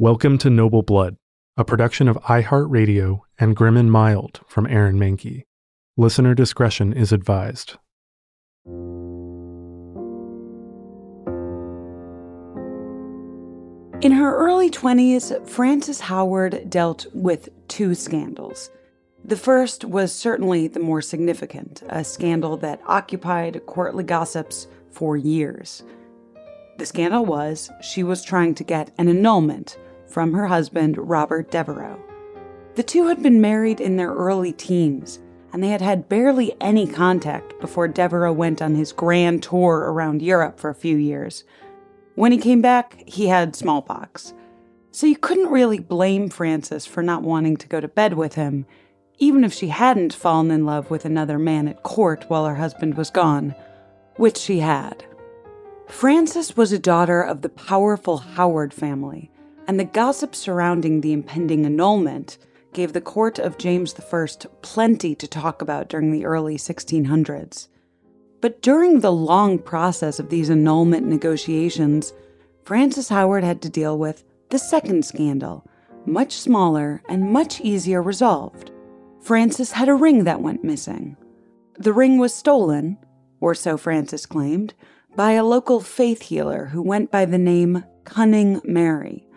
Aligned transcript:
Welcome 0.00 0.38
to 0.38 0.48
Noble 0.48 0.82
Blood, 0.82 1.16
a 1.56 1.64
production 1.64 2.06
of 2.06 2.16
iHeartRadio 2.18 3.18
and 3.36 3.56
Grim 3.56 3.76
and 3.76 3.90
Mild 3.90 4.38
from 4.46 4.64
Aaron 4.68 4.96
Mahnke. 4.96 5.42
Listener 5.96 6.36
discretion 6.36 6.92
is 6.92 7.10
advised. 7.10 7.74
In 14.00 14.12
her 14.12 14.36
early 14.36 14.70
20s, 14.70 15.44
Frances 15.48 15.98
Howard 15.98 16.70
dealt 16.70 17.08
with 17.12 17.48
two 17.66 17.96
scandals. 17.96 18.70
The 19.24 19.36
first 19.36 19.84
was 19.84 20.12
certainly 20.12 20.68
the 20.68 20.78
more 20.78 21.02
significant, 21.02 21.82
a 21.88 22.04
scandal 22.04 22.56
that 22.58 22.80
occupied 22.86 23.66
courtly 23.66 24.04
gossips 24.04 24.68
for 24.92 25.16
years. 25.16 25.82
The 26.78 26.86
scandal 26.86 27.24
was 27.26 27.68
she 27.80 28.04
was 28.04 28.22
trying 28.22 28.54
to 28.54 28.62
get 28.62 28.92
an 28.96 29.08
annulment 29.08 29.76
from 30.08 30.32
her 30.32 30.46
husband, 30.46 30.96
Robert 30.98 31.50
Devereux. 31.50 31.98
The 32.74 32.82
two 32.82 33.06
had 33.08 33.22
been 33.22 33.40
married 33.40 33.80
in 33.80 33.96
their 33.96 34.12
early 34.12 34.52
teens, 34.52 35.18
and 35.52 35.62
they 35.62 35.68
had 35.68 35.80
had 35.80 36.08
barely 36.08 36.54
any 36.60 36.86
contact 36.86 37.58
before 37.60 37.88
Devereux 37.88 38.32
went 38.32 38.62
on 38.62 38.74
his 38.74 38.92
grand 38.92 39.42
tour 39.42 39.78
around 39.78 40.22
Europe 40.22 40.60
for 40.60 40.70
a 40.70 40.74
few 40.74 40.96
years. 40.96 41.44
When 42.14 42.32
he 42.32 42.38
came 42.38 42.60
back, 42.60 43.02
he 43.06 43.28
had 43.28 43.56
smallpox. 43.56 44.34
So 44.90 45.06
you 45.06 45.16
couldn't 45.16 45.50
really 45.50 45.78
blame 45.78 46.28
Frances 46.28 46.86
for 46.86 47.02
not 47.02 47.22
wanting 47.22 47.56
to 47.58 47.68
go 47.68 47.80
to 47.80 47.88
bed 47.88 48.14
with 48.14 48.34
him, 48.34 48.66
even 49.18 49.44
if 49.44 49.52
she 49.52 49.68
hadn't 49.68 50.14
fallen 50.14 50.50
in 50.50 50.64
love 50.64 50.90
with 50.90 51.04
another 51.04 51.38
man 51.38 51.68
at 51.68 51.82
court 51.82 52.24
while 52.28 52.46
her 52.46 52.56
husband 52.56 52.96
was 52.96 53.10
gone, 53.10 53.54
which 54.16 54.36
she 54.36 54.60
had. 54.60 55.04
Frances 55.86 56.56
was 56.56 56.72
a 56.72 56.78
daughter 56.78 57.22
of 57.22 57.42
the 57.42 57.48
powerful 57.48 58.18
Howard 58.18 58.74
family, 58.74 59.30
and 59.68 59.78
the 59.78 59.84
gossip 59.84 60.34
surrounding 60.34 61.02
the 61.02 61.12
impending 61.12 61.66
annulment 61.66 62.38
gave 62.72 62.94
the 62.94 63.00
court 63.02 63.38
of 63.38 63.58
James 63.58 63.94
I 63.94 64.26
plenty 64.62 65.14
to 65.14 65.28
talk 65.28 65.60
about 65.60 65.90
during 65.90 66.10
the 66.10 66.24
early 66.24 66.56
1600s. 66.56 67.68
But 68.40 68.62
during 68.62 69.00
the 69.00 69.12
long 69.12 69.58
process 69.58 70.18
of 70.18 70.30
these 70.30 70.48
annulment 70.48 71.06
negotiations, 71.06 72.14
Frances 72.64 73.10
Howard 73.10 73.44
had 73.44 73.60
to 73.62 73.68
deal 73.68 73.98
with 73.98 74.24
the 74.48 74.58
second 74.58 75.04
scandal, 75.04 75.66
much 76.06 76.32
smaller 76.32 77.02
and 77.08 77.30
much 77.30 77.60
easier 77.60 78.02
resolved. 78.02 78.70
Frances 79.20 79.72
had 79.72 79.88
a 79.88 79.94
ring 79.94 80.24
that 80.24 80.40
went 80.40 80.64
missing. 80.64 81.16
The 81.76 81.92
ring 81.92 82.18
was 82.18 82.34
stolen, 82.34 82.96
or 83.40 83.54
so 83.54 83.76
Frances 83.76 84.24
claimed, 84.24 84.72
by 85.14 85.32
a 85.32 85.44
local 85.44 85.80
faith 85.80 86.22
healer 86.22 86.66
who 86.66 86.80
went 86.80 87.10
by 87.10 87.26
the 87.26 87.38
name 87.38 87.84
Cunning 88.04 88.60
Mary. 88.64 89.27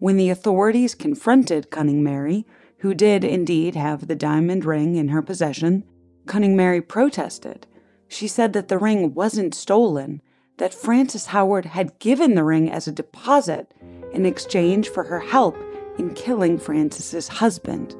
When 0.00 0.16
the 0.16 0.30
authorities 0.30 0.94
confronted 0.94 1.70
Cunning 1.70 2.02
Mary, 2.02 2.46
who 2.78 2.94
did 2.94 3.22
indeed 3.22 3.74
have 3.74 4.08
the 4.08 4.14
diamond 4.14 4.64
ring 4.64 4.96
in 4.96 5.08
her 5.08 5.20
possession, 5.20 5.84
Cunning 6.24 6.56
Mary 6.56 6.80
protested. 6.80 7.66
She 8.08 8.26
said 8.26 8.54
that 8.54 8.68
the 8.68 8.78
ring 8.78 9.12
wasn't 9.12 9.54
stolen, 9.54 10.22
that 10.56 10.72
Frances 10.72 11.26
Howard 11.26 11.66
had 11.66 11.98
given 11.98 12.34
the 12.34 12.44
ring 12.44 12.70
as 12.70 12.88
a 12.88 12.92
deposit 12.92 13.74
in 14.14 14.24
exchange 14.24 14.88
for 14.88 15.04
her 15.04 15.20
help 15.20 15.54
in 15.98 16.14
killing 16.14 16.58
Frances's 16.58 17.28
husband. 17.28 17.94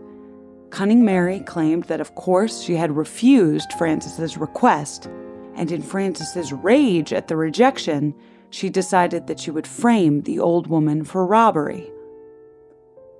Cunning 0.70 1.04
Mary 1.04 1.40
claimed 1.40 1.84
that 1.84 2.00
of 2.00 2.14
course 2.14 2.62
she 2.62 2.76
had 2.76 2.96
refused 2.96 3.74
Frances's 3.74 4.38
request, 4.38 5.06
and 5.54 5.70
in 5.70 5.82
Frances's 5.82 6.50
rage 6.50 7.12
at 7.12 7.28
the 7.28 7.36
rejection, 7.36 8.14
she 8.50 8.68
decided 8.68 9.26
that 9.26 9.40
she 9.40 9.50
would 9.50 9.66
frame 9.66 10.22
the 10.22 10.38
old 10.38 10.66
woman 10.66 11.04
for 11.04 11.24
robbery. 11.24 11.90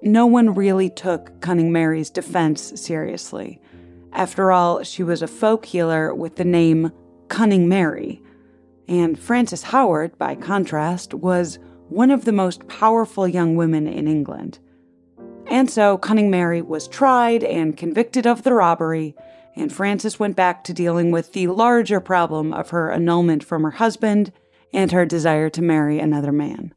No 0.02 0.26
one 0.26 0.54
really 0.54 0.90
took 0.90 1.40
Cunning 1.40 1.72
Mary's 1.72 2.10
defense 2.10 2.72
seriously. 2.80 3.60
After 4.12 4.50
all, 4.50 4.82
she 4.82 5.02
was 5.02 5.22
a 5.22 5.28
folk 5.28 5.66
healer 5.66 6.14
with 6.14 6.36
the 6.36 6.44
name 6.44 6.92
Cunning 7.28 7.68
Mary. 7.68 8.22
And 8.88 9.18
Frances 9.18 9.62
Howard, 9.62 10.18
by 10.18 10.34
contrast, 10.34 11.14
was 11.14 11.58
one 11.88 12.10
of 12.10 12.24
the 12.24 12.32
most 12.32 12.66
powerful 12.66 13.28
young 13.28 13.54
women 13.54 13.86
in 13.86 14.08
England. 14.08 14.58
And 15.46 15.70
so 15.70 15.98
Cunning 15.98 16.30
Mary 16.30 16.62
was 16.62 16.88
tried 16.88 17.44
and 17.44 17.76
convicted 17.76 18.26
of 18.26 18.42
the 18.42 18.54
robbery, 18.54 19.14
and 19.54 19.72
Frances 19.72 20.18
went 20.18 20.36
back 20.36 20.64
to 20.64 20.72
dealing 20.72 21.10
with 21.10 21.32
the 21.32 21.48
larger 21.48 22.00
problem 22.00 22.52
of 22.52 22.70
her 22.70 22.90
annulment 22.90 23.44
from 23.44 23.62
her 23.62 23.72
husband 23.72 24.32
and 24.72 24.92
her 24.92 25.04
desire 25.04 25.50
to 25.50 25.62
marry 25.62 25.98
another 25.98 26.32
man. 26.32 26.74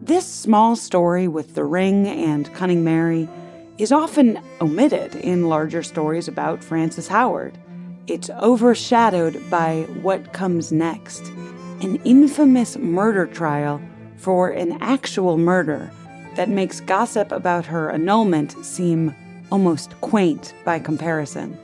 This 0.00 0.26
small 0.26 0.74
story 0.76 1.28
with 1.28 1.54
the 1.54 1.64
ring 1.64 2.08
and 2.08 2.52
Cunning 2.54 2.82
Mary 2.82 3.28
is 3.78 3.92
often 3.92 4.40
omitted 4.60 5.14
in 5.14 5.48
larger 5.48 5.82
stories 5.82 6.28
about 6.28 6.62
Frances 6.62 7.08
Howard. 7.08 7.56
It's 8.06 8.30
overshadowed 8.30 9.48
by 9.48 9.82
what 10.02 10.32
comes 10.32 10.72
next 10.72 11.30
an 11.80 11.96
infamous 12.04 12.76
murder 12.76 13.26
trial 13.26 13.80
for 14.16 14.50
an 14.50 14.78
actual 14.80 15.36
murder 15.36 15.90
that 16.36 16.48
makes 16.48 16.80
gossip 16.80 17.32
about 17.32 17.66
her 17.66 17.90
annulment 17.90 18.52
seem 18.64 19.14
almost 19.50 20.00
quaint 20.00 20.54
by 20.64 20.78
comparison. 20.78 21.58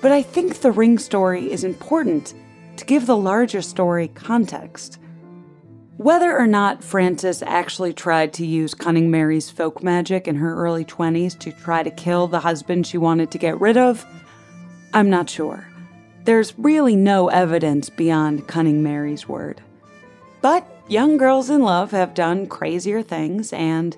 But 0.00 0.12
I 0.12 0.22
think 0.22 0.60
the 0.60 0.72
ring 0.72 0.98
story 0.98 1.50
is 1.50 1.64
important 1.64 2.34
to 2.76 2.84
give 2.84 3.06
the 3.06 3.16
larger 3.16 3.62
story 3.62 4.08
context. 4.08 4.98
Whether 5.96 6.36
or 6.36 6.46
not 6.46 6.84
Frances 6.84 7.42
actually 7.42 7.94
tried 7.94 8.34
to 8.34 8.46
use 8.46 8.74
Cunning 8.74 9.10
Mary's 9.10 9.48
folk 9.48 9.82
magic 9.82 10.28
in 10.28 10.36
her 10.36 10.54
early 10.54 10.84
20s 10.84 11.38
to 11.38 11.52
try 11.52 11.82
to 11.82 11.90
kill 11.90 12.26
the 12.26 12.40
husband 12.40 12.86
she 12.86 12.98
wanted 12.98 13.30
to 13.30 13.38
get 13.38 13.58
rid 13.60 13.78
of, 13.78 14.04
I'm 14.92 15.08
not 15.08 15.30
sure. 15.30 15.66
There's 16.24 16.58
really 16.58 16.96
no 16.96 17.28
evidence 17.28 17.88
beyond 17.88 18.46
Cunning 18.46 18.82
Mary's 18.82 19.26
word. 19.26 19.62
But 20.42 20.66
young 20.86 21.16
girls 21.16 21.48
in 21.48 21.62
love 21.62 21.92
have 21.92 22.14
done 22.14 22.46
crazier 22.46 23.02
things, 23.02 23.52
and 23.52 23.96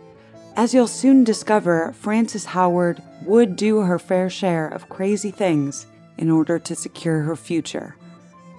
as 0.59 0.75
you'll 0.75 0.89
soon 0.89 1.23
discover, 1.23 1.93
Frances 1.93 2.47
Howard 2.47 3.01
would 3.25 3.55
do 3.55 3.83
her 3.83 3.97
fair 3.97 4.29
share 4.29 4.67
of 4.67 4.89
crazy 4.89 5.31
things 5.31 5.87
in 6.17 6.29
order 6.33 6.59
to 6.59 6.75
secure 6.75 7.23
her 7.23 7.37
future. 7.37 7.95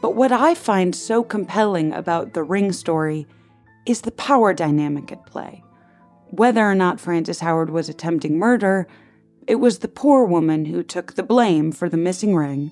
But 0.02 0.16
what 0.16 0.32
I 0.32 0.56
find 0.56 0.96
so 0.96 1.24
compelling 1.24 1.92
about 1.92 2.34
the 2.34 2.42
Ring 2.42 2.72
story 2.72 3.28
is 3.86 4.00
the 4.00 4.12
power 4.12 4.54
dynamic 4.54 5.12
at 5.12 5.26
play. 5.26 5.62
Whether 6.30 6.62
or 6.62 6.74
not 6.74 7.02
Frances 7.02 7.42
Howard 7.42 7.70
was 7.70 7.90
attempting 7.90 8.40
murder, 8.40 8.88
it 9.46 9.56
was 9.56 9.80
the 9.80 9.90
poor 9.90 10.24
woman 10.24 10.64
who 10.64 10.84
took 10.84 11.16
the 11.16 11.24
blame 11.24 11.74
for 11.74 11.90
the 11.90 11.98
missing 11.98 12.34
ring, 12.34 12.72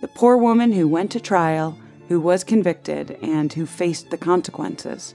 the 0.00 0.08
poor 0.08 0.38
woman 0.38 0.72
who 0.72 0.88
went 0.88 1.10
to 1.10 1.20
trial, 1.20 1.78
who 2.08 2.18
was 2.18 2.42
convicted, 2.42 3.18
and 3.20 3.52
who 3.52 3.66
faced 3.66 4.08
the 4.08 4.16
consequences. 4.16 5.14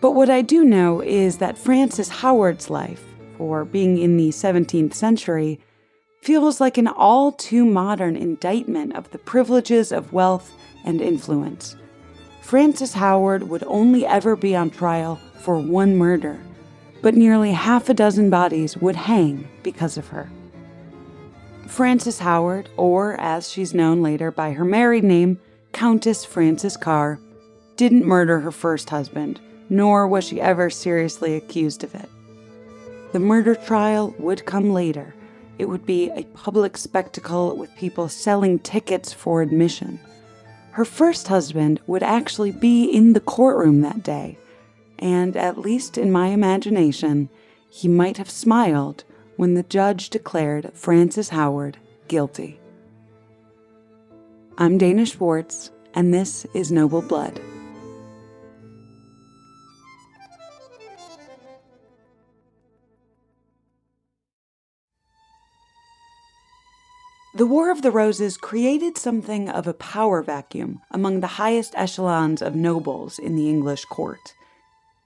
But 0.00 0.12
what 0.12 0.30
I 0.30 0.42
do 0.42 0.64
know 0.64 1.00
is 1.00 1.38
that 1.38 1.58
Frances 1.58 2.08
Howard's 2.08 2.70
life, 2.70 3.04
for 3.36 3.64
being 3.64 3.98
in 3.98 4.16
the 4.16 4.28
17th 4.28 4.94
century, 4.94 5.60
feels 6.22 6.60
like 6.60 6.78
an 6.78 6.86
all 6.86 7.32
too 7.32 7.64
modern 7.64 8.16
indictment 8.16 8.94
of 8.94 9.10
the 9.10 9.18
privileges 9.18 9.92
of 9.92 10.12
wealth 10.12 10.52
and 10.84 11.00
influence. 11.00 11.76
Frances 12.42 12.94
Howard 12.94 13.48
would 13.48 13.64
only 13.64 14.06
ever 14.06 14.36
be 14.36 14.54
on 14.54 14.70
trial 14.70 15.20
for 15.40 15.58
one 15.58 15.96
murder, 15.96 16.40
but 17.02 17.14
nearly 17.14 17.52
half 17.52 17.88
a 17.88 17.94
dozen 17.94 18.30
bodies 18.30 18.76
would 18.76 18.96
hang 18.96 19.48
because 19.62 19.96
of 19.96 20.08
her. 20.08 20.30
Frances 21.66 22.20
Howard, 22.20 22.68
or 22.76 23.20
as 23.20 23.50
she's 23.50 23.74
known 23.74 24.02
later 24.02 24.30
by 24.30 24.52
her 24.52 24.64
married 24.64 25.04
name, 25.04 25.38
Countess 25.72 26.24
Frances 26.24 26.76
Carr, 26.76 27.20
didn't 27.76 28.06
murder 28.06 28.40
her 28.40 28.50
first 28.50 28.90
husband, 28.90 29.40
nor 29.68 30.06
was 30.06 30.24
she 30.24 30.40
ever 30.40 30.70
seriously 30.70 31.36
accused 31.36 31.84
of 31.84 31.94
it. 31.94 32.08
The 33.12 33.20
murder 33.20 33.54
trial 33.54 34.14
would 34.18 34.44
come 34.44 34.72
later. 34.72 35.14
It 35.58 35.68
would 35.68 35.84
be 35.86 36.10
a 36.10 36.24
public 36.34 36.76
spectacle 36.76 37.56
with 37.56 37.74
people 37.76 38.08
selling 38.08 38.58
tickets 38.58 39.12
for 39.12 39.42
admission. 39.42 39.98
Her 40.72 40.84
first 40.84 41.28
husband 41.28 41.80
would 41.86 42.02
actually 42.02 42.52
be 42.52 42.84
in 42.84 43.12
the 43.12 43.20
courtroom 43.20 43.80
that 43.80 44.02
day. 44.02 44.38
and 44.98 45.36
at 45.36 45.58
least 45.58 45.96
in 45.96 46.10
my 46.10 46.28
imagination, 46.28 47.28
he 47.70 47.88
might 47.88 48.16
have 48.16 48.30
smiled 48.30 49.04
when 49.36 49.54
the 49.54 49.62
judge 49.62 50.10
declared 50.10 50.70
Frances 50.74 51.28
Howard 51.28 51.78
guilty. 52.08 52.58
I'm 54.56 54.78
Dana 54.78 55.06
Schwartz, 55.06 55.70
and 55.94 56.12
this 56.12 56.44
is 56.52 56.72
Noble 56.72 57.02
Blood. 57.02 57.40
The 67.38 67.46
War 67.46 67.70
of 67.70 67.82
the 67.82 67.92
Roses 67.92 68.36
created 68.36 68.98
something 68.98 69.48
of 69.48 69.68
a 69.68 69.72
power 69.72 70.22
vacuum 70.22 70.80
among 70.90 71.20
the 71.20 71.38
highest 71.38 71.72
echelons 71.76 72.42
of 72.42 72.56
nobles 72.56 73.16
in 73.16 73.36
the 73.36 73.48
English 73.48 73.84
court. 73.84 74.34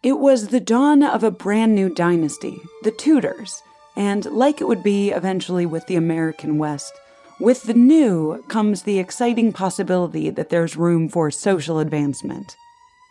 It 0.02 0.18
was 0.18 0.48
the 0.48 0.58
dawn 0.58 1.02
of 1.02 1.22
a 1.22 1.30
brand 1.30 1.74
new 1.74 1.90
dynasty, 1.94 2.58
the 2.84 2.90
Tudors, 2.90 3.62
and 3.96 4.24
like 4.24 4.62
it 4.62 4.66
would 4.66 4.82
be 4.82 5.10
eventually 5.10 5.66
with 5.66 5.86
the 5.88 5.96
American 5.96 6.56
West, 6.56 6.94
with 7.38 7.64
the 7.64 7.74
new 7.74 8.42
comes 8.48 8.84
the 8.84 8.98
exciting 8.98 9.52
possibility 9.52 10.30
that 10.30 10.48
there's 10.48 10.74
room 10.74 11.10
for 11.10 11.30
social 11.30 11.80
advancement. 11.80 12.56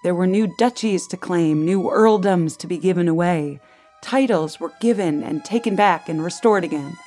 There 0.04 0.16
were 0.16 0.26
new 0.26 0.52
duchies 0.58 1.06
to 1.10 1.16
claim, 1.16 1.64
new 1.64 1.84
earldoms 1.84 2.58
to 2.58 2.66
be 2.66 2.80
given 2.80 3.08
away. 3.08 3.60
Titles 4.02 4.60
were 4.60 4.74
given 4.82 5.22
and 5.22 5.46
taken 5.46 5.76
back 5.76 6.10
and 6.10 6.24
restored 6.24 6.64
again. 6.64 6.98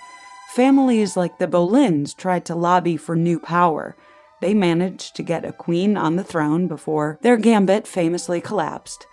Families 0.55 1.17
like 1.17 1.39
the 1.39 1.49
Boleyns 1.49 2.17
tried 2.17 2.45
to 2.45 2.55
lobby 2.55 2.97
for 2.97 3.17
new 3.17 3.41
power. 3.41 3.97
They 4.41 4.55
managed 4.55 5.17
to 5.17 5.25
get 5.25 5.45
a 5.45 5.51
queen 5.51 5.97
on 5.97 6.15
the 6.15 6.23
throne 6.23 6.69
before 6.69 7.19
their 7.23 7.37
gambit 7.37 7.89
famously 7.89 8.41
collapsed. 8.41 9.05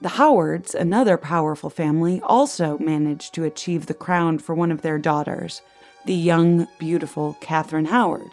The 0.00 0.10
Howards, 0.10 0.72
another 0.72 1.16
powerful 1.16 1.68
family, 1.68 2.20
also 2.22 2.78
managed 2.78 3.34
to 3.34 3.42
achieve 3.42 3.86
the 3.86 3.92
crown 3.92 4.38
for 4.38 4.54
one 4.54 4.70
of 4.70 4.82
their 4.82 4.98
daughters, 4.98 5.62
the 6.06 6.14
young, 6.14 6.68
beautiful 6.78 7.36
Catherine 7.40 7.86
Howard. 7.86 8.30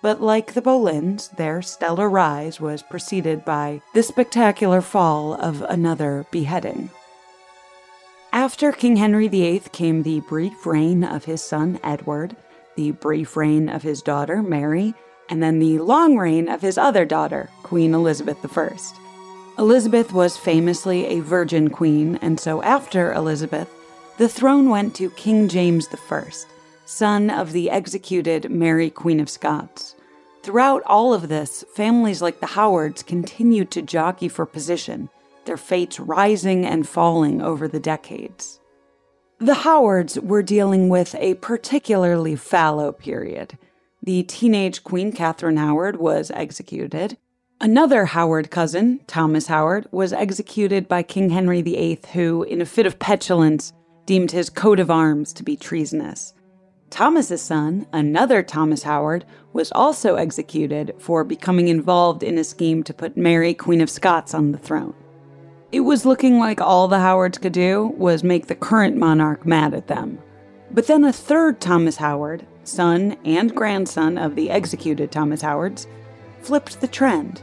But 0.00 0.22
like 0.22 0.54
the 0.54 0.62
Boleyns, 0.62 1.36
their 1.36 1.60
stellar 1.60 2.08
rise 2.08 2.58
was 2.62 2.82
preceded 2.82 3.44
by 3.44 3.82
the 3.92 4.02
spectacular 4.02 4.80
fall 4.80 5.34
of 5.34 5.60
another 5.68 6.24
beheading. 6.30 6.88
After 8.32 8.70
King 8.70 8.94
Henry 8.94 9.26
VIII 9.26 9.62
came 9.72 10.04
the 10.04 10.20
brief 10.20 10.64
reign 10.64 11.02
of 11.02 11.24
his 11.24 11.42
son 11.42 11.80
Edward, 11.82 12.36
the 12.76 12.92
brief 12.92 13.36
reign 13.36 13.68
of 13.68 13.82
his 13.82 14.02
daughter 14.02 14.40
Mary, 14.40 14.94
and 15.28 15.42
then 15.42 15.58
the 15.58 15.80
long 15.80 16.16
reign 16.16 16.48
of 16.48 16.62
his 16.62 16.78
other 16.78 17.04
daughter, 17.04 17.50
Queen 17.64 17.92
Elizabeth 17.92 18.38
I. 18.56 18.76
Elizabeth 19.58 20.12
was 20.12 20.36
famously 20.36 21.06
a 21.06 21.20
virgin 21.20 21.70
queen, 21.70 22.20
and 22.22 22.38
so 22.38 22.62
after 22.62 23.12
Elizabeth, 23.12 23.68
the 24.16 24.28
throne 24.28 24.68
went 24.68 24.94
to 24.94 25.10
King 25.10 25.48
James 25.48 25.88
I, 25.92 26.30
son 26.86 27.30
of 27.30 27.50
the 27.50 27.68
executed 27.68 28.48
Mary, 28.48 28.90
Queen 28.90 29.18
of 29.18 29.28
Scots. 29.28 29.96
Throughout 30.44 30.84
all 30.86 31.12
of 31.12 31.28
this, 31.28 31.64
families 31.74 32.22
like 32.22 32.38
the 32.38 32.46
Howards 32.46 33.02
continued 33.02 33.72
to 33.72 33.82
jockey 33.82 34.28
for 34.28 34.46
position 34.46 35.08
their 35.50 35.56
fates 35.56 35.98
rising 35.98 36.64
and 36.64 36.88
falling 36.88 37.42
over 37.42 37.66
the 37.66 37.80
decades. 37.80 38.60
The 39.38 39.66
Howards 39.66 40.16
were 40.20 40.44
dealing 40.44 40.88
with 40.88 41.16
a 41.16 41.34
particularly 41.34 42.36
fallow 42.36 42.92
period. 42.92 43.58
The 44.00 44.22
teenage 44.22 44.84
Queen 44.84 45.10
Catherine 45.10 45.56
Howard 45.56 45.96
was 45.96 46.30
executed. 46.30 47.18
Another 47.60 48.04
Howard 48.04 48.52
cousin, 48.52 49.00
Thomas 49.08 49.48
Howard, 49.48 49.88
was 49.90 50.12
executed 50.12 50.86
by 50.86 51.02
King 51.02 51.30
Henry 51.30 51.62
VIII, 51.62 51.98
who, 52.12 52.44
in 52.44 52.60
a 52.60 52.64
fit 52.64 52.86
of 52.86 53.00
petulance, 53.00 53.72
deemed 54.06 54.30
his 54.30 54.50
coat 54.50 54.78
of 54.78 54.88
arms 54.88 55.32
to 55.32 55.42
be 55.42 55.56
treasonous. 55.56 56.32
Thomas's 56.90 57.42
son, 57.42 57.88
another 57.92 58.44
Thomas 58.44 58.84
Howard, 58.84 59.24
was 59.52 59.72
also 59.72 60.14
executed 60.14 60.94
for 61.00 61.24
becoming 61.24 61.66
involved 61.66 62.22
in 62.22 62.38
a 62.38 62.44
scheme 62.44 62.84
to 62.84 62.94
put 62.94 63.16
Mary, 63.16 63.52
Queen 63.52 63.80
of 63.80 63.90
Scots, 63.90 64.32
on 64.32 64.52
the 64.52 64.58
throne. 64.58 64.94
It 65.72 65.80
was 65.80 66.04
looking 66.04 66.40
like 66.40 66.60
all 66.60 66.88
the 66.88 66.98
Howards 66.98 67.38
could 67.38 67.52
do 67.52 67.94
was 67.96 68.24
make 68.24 68.48
the 68.48 68.56
current 68.56 68.96
monarch 68.96 69.46
mad 69.46 69.72
at 69.72 69.86
them. 69.86 70.18
But 70.72 70.88
then 70.88 71.04
a 71.04 71.12
third 71.12 71.60
Thomas 71.60 71.96
Howard, 71.96 72.44
son 72.64 73.16
and 73.24 73.54
grandson 73.54 74.18
of 74.18 74.34
the 74.34 74.50
executed 74.50 75.12
Thomas 75.12 75.42
Howards, 75.42 75.86
flipped 76.40 76.80
the 76.80 76.88
trend. 76.88 77.40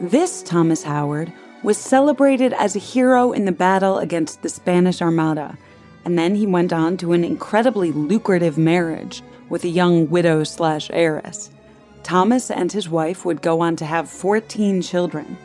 This 0.00 0.42
Thomas 0.42 0.82
Howard 0.82 1.32
was 1.62 1.78
celebrated 1.78 2.52
as 2.54 2.74
a 2.74 2.80
hero 2.80 3.30
in 3.30 3.44
the 3.44 3.52
battle 3.52 3.98
against 3.98 4.42
the 4.42 4.48
Spanish 4.48 5.00
Armada, 5.00 5.56
and 6.04 6.18
then 6.18 6.34
he 6.34 6.46
went 6.46 6.72
on 6.72 6.96
to 6.96 7.12
an 7.12 7.22
incredibly 7.22 7.92
lucrative 7.92 8.58
marriage 8.58 9.22
with 9.48 9.62
a 9.62 9.68
young 9.68 10.10
widow 10.10 10.42
slash 10.42 10.90
heiress. 10.92 11.50
Thomas 12.02 12.50
and 12.50 12.72
his 12.72 12.88
wife 12.88 13.24
would 13.24 13.42
go 13.42 13.60
on 13.60 13.76
to 13.76 13.84
have 13.84 14.10
14 14.10 14.82
children 14.82 15.36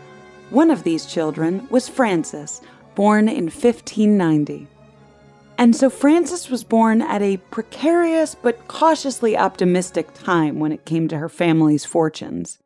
one 0.53 0.69
of 0.69 0.83
these 0.83 1.07
children 1.07 1.67
was 1.71 1.89
Frances, 1.89 2.61
born 2.93 3.27
in 3.27 3.45
1590. 3.45 4.67
And 5.57 5.75
so 5.75 5.89
Frances 5.89 6.49
was 6.49 6.63
born 6.63 7.01
at 7.01 7.23
a 7.23 7.37
precarious 7.37 8.35
but 8.35 8.67
cautiously 8.67 9.35
optimistic 9.35 10.13
time 10.13 10.59
when 10.59 10.71
it 10.71 10.85
came 10.85 11.07
to 11.07 11.17
her 11.17 11.27
family's 11.27 11.85
fortunes. 11.85 12.59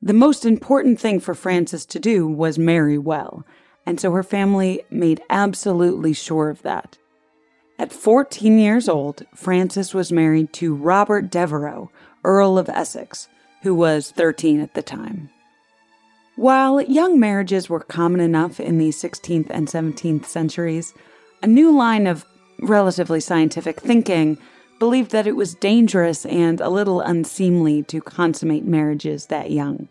The 0.00 0.14
most 0.14 0.46
important 0.46 0.98
thing 0.98 1.20
for 1.20 1.34
Frances 1.34 1.84
to 1.86 1.98
do 1.98 2.26
was 2.26 2.58
marry 2.58 2.96
well, 2.96 3.44
and 3.84 4.00
so 4.00 4.12
her 4.12 4.22
family 4.22 4.82
made 4.90 5.20
absolutely 5.28 6.14
sure 6.14 6.48
of 6.48 6.62
that. 6.62 6.96
At 7.78 7.92
14 7.92 8.58
years 8.58 8.88
old, 8.88 9.26
Frances 9.34 9.92
was 9.92 10.10
married 10.10 10.54
to 10.54 10.74
Robert 10.74 11.30
Devereux, 11.30 11.90
Earl 12.24 12.56
of 12.56 12.70
Essex, 12.70 13.28
who 13.62 13.74
was 13.74 14.10
13 14.10 14.60
at 14.60 14.72
the 14.72 14.82
time. 14.82 15.28
While 16.40 16.80
young 16.80 17.20
marriages 17.20 17.68
were 17.68 17.80
common 17.80 18.20
enough 18.20 18.58
in 18.60 18.78
the 18.78 18.88
16th 18.88 19.48
and 19.50 19.68
17th 19.68 20.24
centuries, 20.24 20.94
a 21.42 21.46
new 21.46 21.70
line 21.70 22.06
of 22.06 22.24
relatively 22.62 23.20
scientific 23.20 23.78
thinking 23.78 24.38
believed 24.78 25.10
that 25.10 25.26
it 25.26 25.36
was 25.36 25.54
dangerous 25.54 26.24
and 26.24 26.58
a 26.62 26.70
little 26.70 27.02
unseemly 27.02 27.82
to 27.82 28.00
consummate 28.00 28.64
marriages 28.64 29.26
that 29.26 29.50
young. 29.50 29.90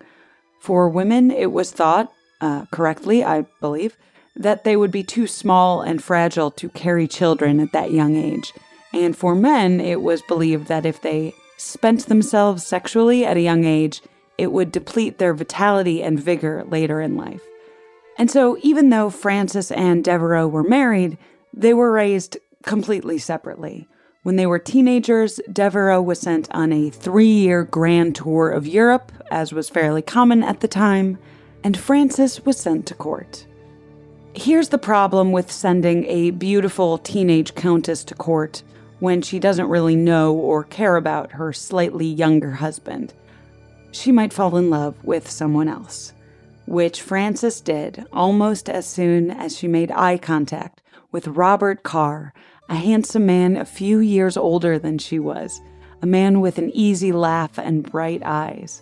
For 0.60 0.90
women, 0.90 1.30
it 1.30 1.52
was 1.52 1.72
thought, 1.72 2.12
uh, 2.42 2.66
correctly, 2.72 3.24
I 3.24 3.46
believe, 3.62 3.96
that 4.36 4.64
they 4.64 4.76
would 4.76 4.90
be 4.90 5.04
too 5.04 5.28
small 5.28 5.82
and 5.82 6.04
fragile 6.04 6.50
to 6.50 6.70
carry 6.70 7.08
children 7.08 7.60
at 7.60 7.74
that 7.74 7.92
young 7.92 8.16
age. 8.16 8.54
And 8.92 9.16
for 9.16 9.36
men, 9.36 9.80
it 9.80 10.02
was 10.02 10.24
believed 10.24 10.68
that 10.68 10.88
if 10.88 11.00
they 11.00 11.36
spent 11.58 12.08
themselves 12.08 12.66
sexually 12.66 13.24
at 13.24 13.38
a 13.38 13.42
young 13.42 13.66
age, 13.66 14.02
it 14.40 14.54
would 14.54 14.72
deplete 14.72 15.18
their 15.18 15.34
vitality 15.34 16.02
and 16.02 16.18
vigor 16.18 16.64
later 16.66 17.02
in 17.02 17.18
life. 17.18 17.42
And 18.18 18.32
so, 18.32 18.58
even 18.62 18.90
though 18.90 19.10
Frances 19.10 19.70
and 19.70 20.04
Devereux 20.04 20.48
were 20.48 20.64
married, 20.64 21.18
they 21.54 21.74
were 21.74 21.92
raised 21.92 22.38
completely 22.64 23.18
separately. 23.18 23.88
When 24.24 24.38
they 24.38 24.46
were 24.46 24.60
teenagers, 24.60 25.42
Devereux 25.52 26.02
was 26.02 26.22
sent 26.22 26.50
on 26.52 26.72
a 26.72 26.90
three 26.90 27.28
year 27.28 27.64
grand 27.66 28.16
tour 28.16 28.50
of 28.50 28.66
Europe, 28.66 29.12
as 29.30 29.52
was 29.52 29.70
fairly 29.70 30.02
common 30.02 30.42
at 30.42 30.62
the 30.62 30.68
time, 30.70 31.18
and 31.62 31.78
Frances 31.78 32.46
was 32.46 32.58
sent 32.58 32.86
to 32.88 32.96
court. 32.96 33.46
Here's 34.34 34.70
the 34.70 34.78
problem 34.78 35.34
with 35.34 35.52
sending 35.52 36.06
a 36.06 36.32
beautiful 36.32 36.98
teenage 36.98 37.56
countess 37.56 38.06
to 38.06 38.16
court 38.16 38.64
when 39.00 39.22
she 39.22 39.40
doesn't 39.40 39.68
really 39.68 39.96
know 39.98 40.34
or 40.34 40.64
care 40.64 40.96
about 40.96 41.34
her 41.34 41.52
slightly 41.52 42.06
younger 42.06 42.52
husband 42.52 43.14
she 43.92 44.12
might 44.12 44.34
fall 44.34 44.56
in 44.58 44.70
love 44.70 45.04
with 45.04 45.30
someone 45.30 45.68
else, 45.68 46.14
which 46.66 47.02
Frances 47.02 47.62
did 47.62 48.06
almost 48.14 48.70
as 48.70 48.86
soon 48.86 49.32
as 49.32 49.58
she 49.58 49.68
made 49.68 49.92
eye 49.92 50.18
contact 50.18 50.82
with 51.12 51.28
Robert 51.28 51.84
Carr, 51.84 52.34
a 52.70 52.76
handsome 52.76 53.26
man 53.26 53.58
a 53.58 53.66
few 53.66 54.00
years 54.00 54.38
older 54.38 54.78
than 54.78 54.98
she 54.98 55.18
was, 55.18 55.60
a 56.02 56.06
man 56.06 56.40
with 56.40 56.58
an 56.58 56.72
easy 56.74 57.12
laugh 57.12 57.58
and 57.58 57.90
bright 57.90 58.22
eyes. 58.24 58.82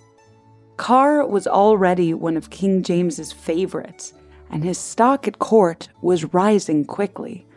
Carr 0.76 1.26
was 1.26 1.48
already 1.48 2.14
one 2.14 2.38
of 2.38 2.50
King 2.50 2.84
James's 2.84 3.32
favorites, 3.32 4.14
and 4.52 4.64
his 4.64 4.78
stock 4.78 5.28
at 5.28 5.40
court 5.40 5.90
was 6.02 6.34
rising 6.34 6.86
quickly. 6.86 7.48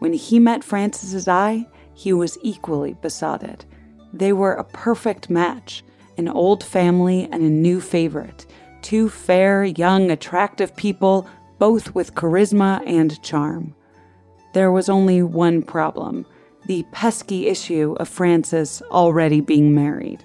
When 0.00 0.12
he 0.12 0.38
met 0.38 0.62
Frances's 0.62 1.26
eye, 1.26 1.66
he 1.94 2.12
was 2.12 2.38
equally 2.42 2.94
besotted. 3.00 3.64
They 4.12 4.32
were 4.32 4.52
a 4.52 4.64
perfect 4.64 5.30
match, 5.30 5.82
an 6.16 6.28
old 6.28 6.62
family, 6.64 7.28
and 7.30 7.42
a 7.42 7.50
new 7.50 7.80
favorite. 7.80 8.46
Two 8.82 9.08
fair, 9.08 9.64
young, 9.64 10.10
attractive 10.10 10.74
people, 10.76 11.28
both 11.58 11.94
with 11.94 12.14
charisma 12.14 12.82
and 12.86 13.22
charm. 13.22 13.74
There 14.52 14.72
was 14.72 14.88
only 14.88 15.22
one 15.22 15.62
problem 15.62 16.26
the 16.66 16.84
pesky 16.90 17.46
issue 17.46 17.94
of 18.00 18.08
Frances 18.08 18.82
already 18.90 19.40
being 19.40 19.74
married. 19.74 20.24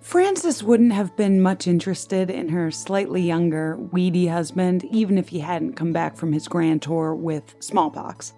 Frances 0.00 0.62
wouldn't 0.62 0.92
have 0.92 1.16
been 1.16 1.40
much 1.40 1.66
interested 1.66 2.30
in 2.30 2.48
her 2.48 2.70
slightly 2.70 3.22
younger, 3.22 3.76
weedy 3.76 4.26
husband, 4.26 4.84
even 4.84 5.18
if 5.18 5.28
he 5.28 5.40
hadn't 5.40 5.74
come 5.74 5.92
back 5.92 6.16
from 6.16 6.32
his 6.32 6.48
grand 6.48 6.82
tour 6.82 7.14
with 7.14 7.54
smallpox. 7.60 8.32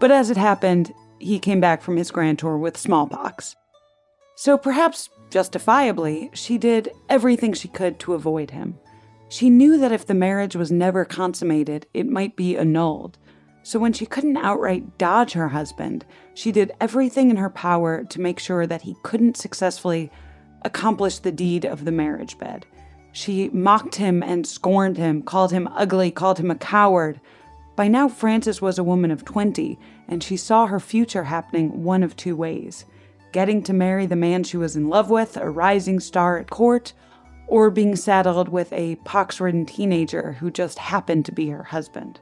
But 0.00 0.10
as 0.10 0.30
it 0.30 0.36
happened, 0.36 0.92
he 1.20 1.38
came 1.38 1.60
back 1.60 1.82
from 1.82 1.96
his 1.96 2.10
grand 2.10 2.38
tour 2.40 2.58
with 2.58 2.76
smallpox. 2.76 3.54
So 4.36 4.58
perhaps 4.58 5.10
justifiably, 5.30 6.30
she 6.32 6.58
did 6.58 6.90
everything 7.08 7.52
she 7.52 7.68
could 7.68 7.98
to 8.00 8.14
avoid 8.14 8.50
him. 8.50 8.78
She 9.28 9.50
knew 9.50 9.78
that 9.78 9.92
if 9.92 10.06
the 10.06 10.14
marriage 10.14 10.56
was 10.56 10.70
never 10.70 11.04
consummated, 11.04 11.86
it 11.94 12.06
might 12.06 12.36
be 12.36 12.56
annulled. 12.56 13.18
So 13.62 13.78
when 13.78 13.92
she 13.92 14.06
couldn't 14.06 14.36
outright 14.36 14.98
dodge 14.98 15.32
her 15.32 15.48
husband, 15.48 16.04
she 16.34 16.52
did 16.52 16.72
everything 16.80 17.30
in 17.30 17.36
her 17.36 17.48
power 17.48 18.04
to 18.04 18.20
make 18.20 18.38
sure 18.38 18.66
that 18.66 18.82
he 18.82 18.96
couldn't 19.02 19.36
successfully 19.36 20.10
accomplish 20.62 21.18
the 21.18 21.32
deed 21.32 21.64
of 21.64 21.84
the 21.84 21.92
marriage 21.92 22.38
bed. 22.38 22.66
She 23.12 23.48
mocked 23.50 23.94
him 23.94 24.22
and 24.22 24.46
scorned 24.46 24.96
him, 24.96 25.22
called 25.22 25.52
him 25.52 25.68
ugly, 25.68 26.10
called 26.10 26.38
him 26.38 26.50
a 26.50 26.56
coward. 26.56 27.20
By 27.76 27.88
now, 27.88 28.08
Frances 28.08 28.60
was 28.60 28.78
a 28.78 28.84
woman 28.84 29.10
of 29.10 29.24
20, 29.24 29.78
and 30.08 30.22
she 30.22 30.36
saw 30.36 30.66
her 30.66 30.80
future 30.80 31.24
happening 31.24 31.84
one 31.84 32.02
of 32.02 32.16
two 32.16 32.36
ways 32.36 32.84
getting 33.34 33.64
to 33.64 33.72
marry 33.72 34.06
the 34.06 34.14
man 34.14 34.44
she 34.44 34.56
was 34.56 34.76
in 34.76 34.88
love 34.88 35.10
with, 35.10 35.36
a 35.36 35.50
rising 35.50 35.98
star 35.98 36.38
at 36.38 36.48
court, 36.48 36.92
or 37.48 37.68
being 37.68 37.96
saddled 37.96 38.48
with 38.48 38.72
a 38.72 38.94
pox 39.04 39.40
ridden 39.40 39.66
teenager 39.66 40.34
who 40.34 40.52
just 40.52 40.78
happened 40.78 41.26
to 41.26 41.32
be 41.32 41.50
her 41.50 41.64
husband. 41.64 42.20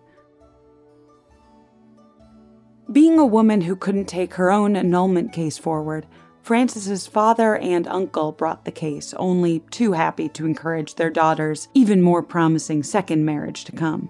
Being 2.91 3.19
a 3.19 3.27
woman 3.27 3.61
who 3.61 3.77
couldn't 3.77 4.07
take 4.07 4.35
her 4.35 4.51
own 4.51 4.75
annulment 4.75 5.35
case 5.35 5.59
forward, 5.59 6.07
Frances's 6.43 7.07
father 7.07 7.57
and 7.57 7.87
uncle 7.87 8.33
brought 8.33 8.65
the 8.65 8.73
case, 8.73 9.13
only 9.19 9.61
too 9.71 9.93
happy 9.93 10.31
to 10.31 10.47
encourage 10.47 10.95
their 10.95 11.11
daughter's 11.11 11.69
even 11.75 12.01
more 12.01 12.23
promising 12.23 12.83
second 12.83 13.27
marriage 13.27 13.65
to 13.65 13.73
come. 13.73 14.09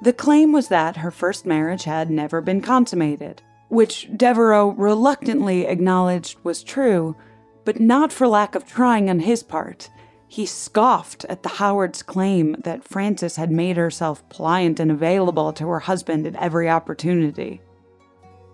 The 0.00 0.12
claim 0.12 0.52
was 0.52 0.68
that 0.68 0.98
her 0.98 1.10
first 1.10 1.46
marriage 1.46 1.82
had 1.82 2.10
never 2.10 2.40
been 2.40 2.60
consummated, 2.60 3.42
which 3.72 4.06
Devereux 4.14 4.74
reluctantly 4.76 5.64
acknowledged 5.64 6.36
was 6.44 6.62
true, 6.62 7.16
but 7.64 7.80
not 7.80 8.12
for 8.12 8.28
lack 8.28 8.54
of 8.54 8.66
trying 8.66 9.08
on 9.08 9.20
his 9.20 9.42
part. 9.42 9.88
He 10.28 10.44
scoffed 10.44 11.24
at 11.24 11.42
the 11.42 11.48
Howards' 11.48 12.02
claim 12.02 12.54
that 12.64 12.84
Frances 12.84 13.36
had 13.36 13.50
made 13.50 13.78
herself 13.78 14.28
pliant 14.28 14.78
and 14.78 14.90
available 14.90 15.54
to 15.54 15.66
her 15.68 15.80
husband 15.80 16.26
at 16.26 16.36
every 16.36 16.68
opportunity. 16.68 17.62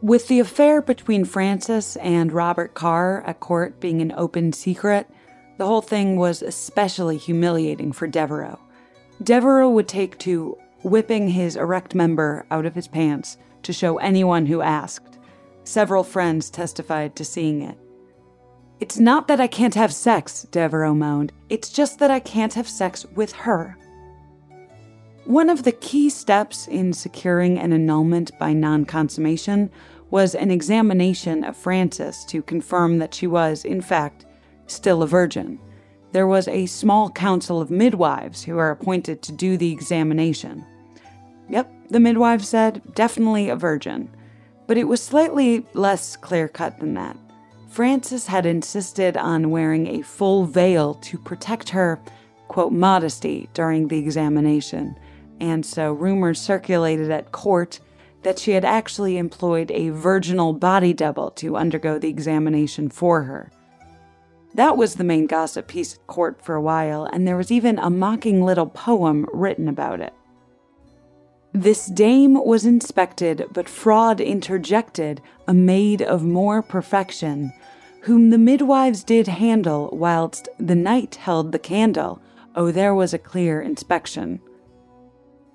With 0.00 0.28
the 0.28 0.38
affair 0.38 0.80
between 0.80 1.24
Frances 1.24 1.96
and 1.96 2.32
Robert 2.32 2.74
Carr 2.74 3.24
at 3.26 3.40
court 3.40 3.80
being 3.80 4.00
an 4.00 4.14
open 4.16 4.52
secret, 4.52 5.10
the 5.56 5.66
whole 5.66 5.82
thing 5.82 6.16
was 6.16 6.42
especially 6.42 7.16
humiliating 7.16 7.90
for 7.90 8.06
Devereux. 8.06 8.56
Devereux 9.20 9.70
would 9.70 9.88
take 9.88 10.16
to 10.18 10.56
whipping 10.84 11.30
his 11.30 11.56
erect 11.56 11.92
member 11.92 12.46
out 12.52 12.66
of 12.66 12.76
his 12.76 12.86
pants 12.86 13.36
to 13.62 13.72
show 13.72 13.98
anyone 13.98 14.46
who 14.46 14.62
asked. 14.62 15.07
Several 15.68 16.02
friends 16.02 16.48
testified 16.48 17.14
to 17.16 17.26
seeing 17.26 17.60
it. 17.60 17.76
It's 18.80 18.98
not 18.98 19.28
that 19.28 19.38
I 19.38 19.46
can't 19.46 19.74
have 19.74 19.92
sex, 19.92 20.44
Devereux 20.50 20.94
moaned. 20.94 21.30
It's 21.50 21.68
just 21.68 21.98
that 21.98 22.10
I 22.10 22.20
can't 22.20 22.54
have 22.54 22.66
sex 22.66 23.04
with 23.14 23.32
her. 23.32 23.76
One 25.26 25.50
of 25.50 25.64
the 25.64 25.72
key 25.72 26.08
steps 26.08 26.68
in 26.68 26.94
securing 26.94 27.58
an 27.58 27.74
annulment 27.74 28.30
by 28.38 28.54
non 28.54 28.86
consummation 28.86 29.70
was 30.08 30.34
an 30.34 30.50
examination 30.50 31.44
of 31.44 31.54
Frances 31.54 32.24
to 32.28 32.40
confirm 32.40 32.96
that 32.96 33.12
she 33.12 33.26
was, 33.26 33.66
in 33.66 33.82
fact, 33.82 34.24
still 34.68 35.02
a 35.02 35.06
virgin. 35.06 35.60
There 36.12 36.26
was 36.26 36.48
a 36.48 36.64
small 36.64 37.10
council 37.10 37.60
of 37.60 37.70
midwives 37.70 38.42
who 38.42 38.56
are 38.56 38.70
appointed 38.70 39.20
to 39.20 39.32
do 39.32 39.58
the 39.58 39.70
examination. 39.70 40.64
Yep, 41.50 41.70
the 41.90 42.00
midwife 42.00 42.42
said, 42.42 42.80
definitely 42.94 43.50
a 43.50 43.56
virgin. 43.56 44.08
But 44.68 44.78
it 44.78 44.84
was 44.84 45.02
slightly 45.02 45.66
less 45.74 46.14
clear 46.14 46.46
cut 46.46 46.78
than 46.78 46.94
that. 46.94 47.16
Frances 47.68 48.28
had 48.28 48.46
insisted 48.46 49.16
on 49.16 49.50
wearing 49.50 49.88
a 49.88 50.02
full 50.02 50.44
veil 50.44 50.94
to 50.94 51.18
protect 51.18 51.70
her, 51.70 51.98
quote, 52.46 52.72
modesty 52.72 53.48
during 53.52 53.88
the 53.88 53.98
examination 53.98 54.96
and 55.40 55.64
so 55.64 55.92
rumors 55.92 56.40
circulated 56.40 57.10
at 57.10 57.32
court 57.32 57.80
that 58.22 58.38
she 58.38 58.52
had 58.52 58.64
actually 58.64 59.16
employed 59.16 59.70
a 59.70 59.90
virginal 59.90 60.52
body 60.52 60.92
double 60.92 61.30
to 61.30 61.56
undergo 61.56 61.98
the 61.98 62.08
examination 62.08 62.88
for 62.88 63.22
her. 63.22 63.50
That 64.54 64.76
was 64.76 64.96
the 64.96 65.04
main 65.04 65.26
gossip 65.26 65.68
piece 65.68 65.94
at 65.94 66.06
court 66.06 66.42
for 66.42 66.54
a 66.54 66.60
while, 66.60 67.04
and 67.04 67.28
there 67.28 67.36
was 67.36 67.52
even 67.52 67.78
a 67.78 67.90
mocking 67.90 68.44
little 68.44 68.66
poem 68.66 69.26
written 69.32 69.68
about 69.68 70.00
it. 70.00 70.12
This 71.52 71.86
dame 71.86 72.34
was 72.44 72.66
inspected, 72.66 73.46
but 73.52 73.68
fraud 73.68 74.20
interjected, 74.20 75.22
a 75.46 75.54
maid 75.54 76.02
of 76.02 76.22
more 76.22 76.62
perfection, 76.62 77.52
whom 78.02 78.30
the 78.30 78.38
midwives 78.38 79.02
did 79.02 79.28
handle, 79.28 79.88
whilst 79.92 80.48
the 80.58 80.74
knight 80.74 81.14
held 81.14 81.52
the 81.52 81.58
candle. 81.58 82.20
Oh, 82.54 82.70
there 82.70 82.94
was 82.94 83.14
a 83.14 83.18
clear 83.18 83.62
inspection. 83.62 84.40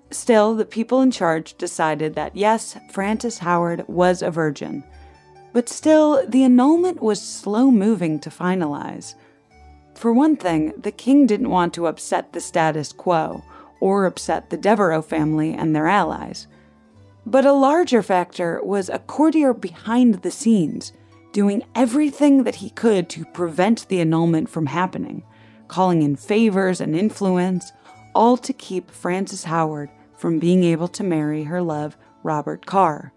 Still, 0.09 0.55
the 0.55 0.65
people 0.65 1.01
in 1.01 1.12
charge 1.12 1.55
decided 1.57 2.15
that 2.15 2.35
yes, 2.35 2.77
Frances 2.91 3.39
Howard 3.39 3.83
was 3.88 4.21
a 4.21 4.31
virgin. 4.31 4.83
But 5.53 5.69
still, 5.69 6.25
the 6.27 6.43
annulment 6.43 7.01
was 7.01 7.21
slow 7.21 7.69
moving 7.69 8.19
to 8.21 8.29
finalize. 8.31 9.13
For 9.93 10.12
one 10.12 10.38
thing, 10.38 10.73
the 10.75 10.91
king 10.91 11.27
didn't 11.27 11.51
want 11.51 11.73
to 11.75 11.85
upset 11.85 12.33
the 12.33 12.41
status 12.41 12.91
quo 12.91 13.43
or 13.84 14.06
upset 14.06 14.50
the 14.50 14.56
Devereux 14.56 15.02
family 15.02 15.54
and 15.54 15.75
their 15.75 15.88
allies. 15.88 16.48
But 17.25 17.46
a 17.46 17.52
larger 17.52 18.02
factor 18.02 18.62
was 18.63 18.88
a 18.88 19.00
courtier 19.00 19.54
behind 19.54 20.22
the 20.22 20.32
scenes, 20.32 20.94
doing 21.34 21.66
everything 21.75 22.46
that 22.46 22.56
he 22.56 22.70
could 22.70 23.10
to 23.10 23.25
prevent 23.25 23.90
the 23.90 24.00
annulment 24.00 24.48
from 24.48 24.68
happening, 24.68 25.22
calling 25.68 26.02
in 26.02 26.16
favors 26.16 26.80
and 26.80 26.96
influence, 26.96 27.74
all 28.16 28.38
to 28.38 28.54
keep 28.54 28.90
Frances 28.90 29.44
Howard 29.44 29.90
from 30.16 30.40
being 30.40 30.63
able 30.63 30.88
to 30.88 31.04
marry 31.04 31.44
her 31.44 31.62
love, 31.62 31.98
Robert 32.24 32.66
Carr. 32.66 33.12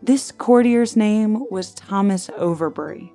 This 0.00 0.30
courtier's 0.30 0.96
name 0.96 1.46
was 1.50 1.74
Thomas 1.74 2.30
Overbury. 2.36 3.12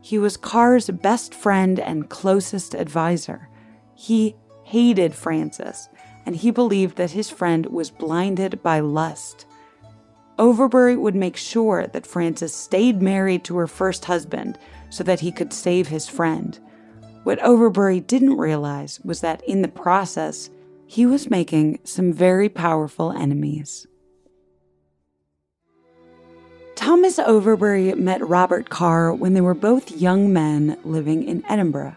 He 0.00 0.16
was 0.16 0.38
Carr's 0.38 0.88
best 0.88 1.34
friend 1.34 1.78
and 1.78 2.08
closest 2.08 2.72
advisor. 2.72 3.50
He 3.94 4.36
hated 4.64 5.14
Frances, 5.14 5.90
and 6.26 6.36
he 6.36 6.50
believed 6.50 6.96
that 6.96 7.12
his 7.12 7.30
friend 7.30 7.66
was 7.66 7.90
blinded 7.90 8.62
by 8.62 8.80
lust. 8.80 9.46
Overbury 10.38 10.96
would 10.96 11.14
make 11.14 11.36
sure 11.36 11.86
that 11.86 12.06
Frances 12.06 12.54
stayed 12.54 13.00
married 13.00 13.44
to 13.44 13.56
her 13.56 13.66
first 13.66 14.06
husband 14.06 14.58
so 14.90 15.04
that 15.04 15.20
he 15.20 15.30
could 15.30 15.52
save 15.52 15.88
his 15.88 16.08
friend. 16.08 16.58
What 17.22 17.42
Overbury 17.42 18.00
didn't 18.00 18.36
realize 18.36 19.00
was 19.04 19.20
that 19.20 19.42
in 19.44 19.62
the 19.62 19.68
process, 19.68 20.50
he 20.86 21.06
was 21.06 21.30
making 21.30 21.80
some 21.84 22.12
very 22.12 22.48
powerful 22.48 23.12
enemies. 23.12 23.86
Thomas 26.74 27.18
Overbury 27.18 27.94
met 27.94 28.26
Robert 28.26 28.68
Carr 28.68 29.14
when 29.14 29.34
they 29.34 29.40
were 29.40 29.54
both 29.54 29.92
young 29.92 30.32
men 30.32 30.76
living 30.84 31.22
in 31.22 31.44
Edinburgh. 31.48 31.94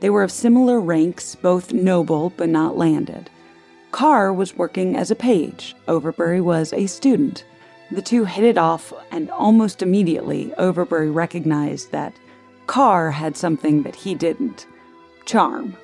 They 0.00 0.10
were 0.10 0.22
of 0.22 0.32
similar 0.32 0.80
ranks, 0.80 1.34
both 1.34 1.72
noble 1.72 2.30
but 2.30 2.48
not 2.48 2.76
landed. 2.76 3.28
Carr 3.92 4.32
was 4.32 4.56
working 4.56 4.96
as 4.96 5.10
a 5.10 5.14
page, 5.14 5.76
Overbury 5.86 6.40
was 6.40 6.72
a 6.72 6.86
student. 6.86 7.44
The 7.90 8.02
two 8.02 8.24
hit 8.24 8.42
it 8.42 8.58
off, 8.58 8.92
and 9.10 9.30
almost 9.30 9.82
immediately, 9.82 10.52
Overbury 10.54 11.10
recognized 11.10 11.92
that 11.92 12.14
Carr 12.66 13.10
had 13.10 13.36
something 13.36 13.82
that 13.82 13.94
he 13.94 14.14
didn't 14.14 14.66
charm. 15.26 15.76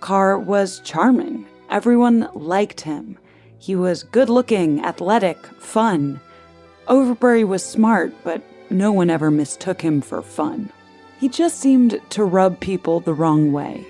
Carr 0.00 0.38
was 0.38 0.80
charming, 0.80 1.46
Everyone 1.70 2.28
liked 2.34 2.82
him. 2.82 3.16
He 3.58 3.74
was 3.74 4.02
good 4.02 4.28
looking, 4.28 4.84
athletic, 4.84 5.38
fun. 5.58 6.20
Overbury 6.86 7.44
was 7.44 7.64
smart, 7.64 8.12
but 8.24 8.42
no 8.68 8.92
one 8.92 9.08
ever 9.08 9.30
mistook 9.30 9.80
him 9.80 10.02
for 10.02 10.20
fun. 10.20 10.70
He 11.18 11.30
just 11.30 11.60
seemed 11.60 11.98
to 12.10 12.24
rub 12.24 12.60
people 12.60 13.00
the 13.00 13.14
wrong 13.14 13.52
way. 13.52 13.86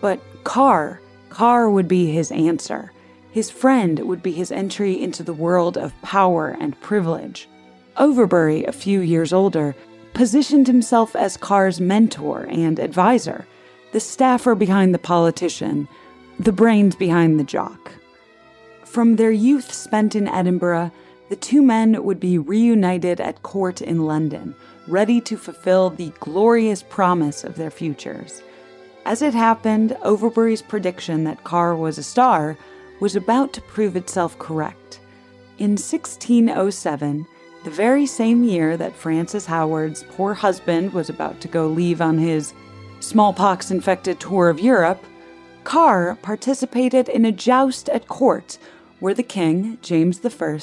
But 0.00 0.20
Carr, 0.44 1.02
Carr 1.30 1.70
would 1.70 1.88
be 1.88 2.10
his 2.10 2.30
answer. 2.32 2.92
His 3.30 3.50
friend 3.50 4.00
would 4.00 4.22
be 4.22 4.32
his 4.32 4.50
entry 4.50 5.00
into 5.00 5.22
the 5.22 5.32
world 5.32 5.76
of 5.76 6.00
power 6.02 6.56
and 6.60 6.80
privilege. 6.80 7.48
Overbury, 7.96 8.64
a 8.64 8.72
few 8.72 9.00
years 9.00 9.32
older, 9.32 9.74
positioned 10.14 10.66
himself 10.66 11.14
as 11.14 11.36
Carr's 11.36 11.80
mentor 11.80 12.46
and 12.50 12.78
advisor, 12.78 13.46
the 13.92 14.00
staffer 14.00 14.54
behind 14.54 14.94
the 14.94 14.98
politician, 14.98 15.88
the 16.38 16.52
brains 16.52 16.96
behind 16.96 17.38
the 17.38 17.44
jock. 17.44 17.92
From 18.84 19.16
their 19.16 19.30
youth 19.30 19.72
spent 19.72 20.14
in 20.14 20.28
Edinburgh, 20.28 20.90
the 21.28 21.36
two 21.36 21.62
men 21.62 22.02
would 22.02 22.18
be 22.18 22.38
reunited 22.38 23.20
at 23.20 23.42
court 23.42 23.82
in 23.82 24.06
London, 24.06 24.54
ready 24.86 25.20
to 25.20 25.36
fulfill 25.36 25.90
the 25.90 26.12
glorious 26.20 26.82
promise 26.82 27.44
of 27.44 27.56
their 27.56 27.70
futures. 27.70 28.42
As 29.08 29.22
it 29.22 29.32
happened, 29.32 29.96
Overbury's 30.02 30.60
prediction 30.60 31.24
that 31.24 31.42
Carr 31.42 31.74
was 31.74 31.96
a 31.96 32.02
star 32.02 32.58
was 33.00 33.16
about 33.16 33.54
to 33.54 33.62
prove 33.62 33.96
itself 33.96 34.38
correct. 34.38 35.00
In 35.56 35.70
1607, 35.70 37.26
the 37.64 37.70
very 37.70 38.04
same 38.04 38.44
year 38.44 38.76
that 38.76 38.94
Frances 38.94 39.46
Howard's 39.46 40.04
poor 40.10 40.34
husband 40.34 40.92
was 40.92 41.08
about 41.08 41.40
to 41.40 41.48
go 41.48 41.68
leave 41.68 42.02
on 42.02 42.18
his 42.18 42.52
smallpox 43.00 43.70
infected 43.70 44.20
tour 44.20 44.50
of 44.50 44.60
Europe, 44.60 45.02
Carr 45.64 46.18
participated 46.20 47.08
in 47.08 47.24
a 47.24 47.32
joust 47.32 47.88
at 47.88 48.08
court 48.08 48.58
where 49.00 49.14
the 49.14 49.22
king, 49.22 49.78
James 49.80 50.20
I, 50.22 50.60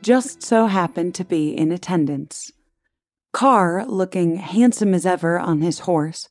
just 0.00 0.42
so 0.42 0.64
happened 0.64 1.14
to 1.16 1.26
be 1.26 1.54
in 1.54 1.70
attendance. 1.70 2.52
Carr, 3.34 3.84
looking 3.84 4.36
handsome 4.36 4.94
as 4.94 5.04
ever 5.04 5.38
on 5.38 5.60
his 5.60 5.80
horse, 5.80 6.30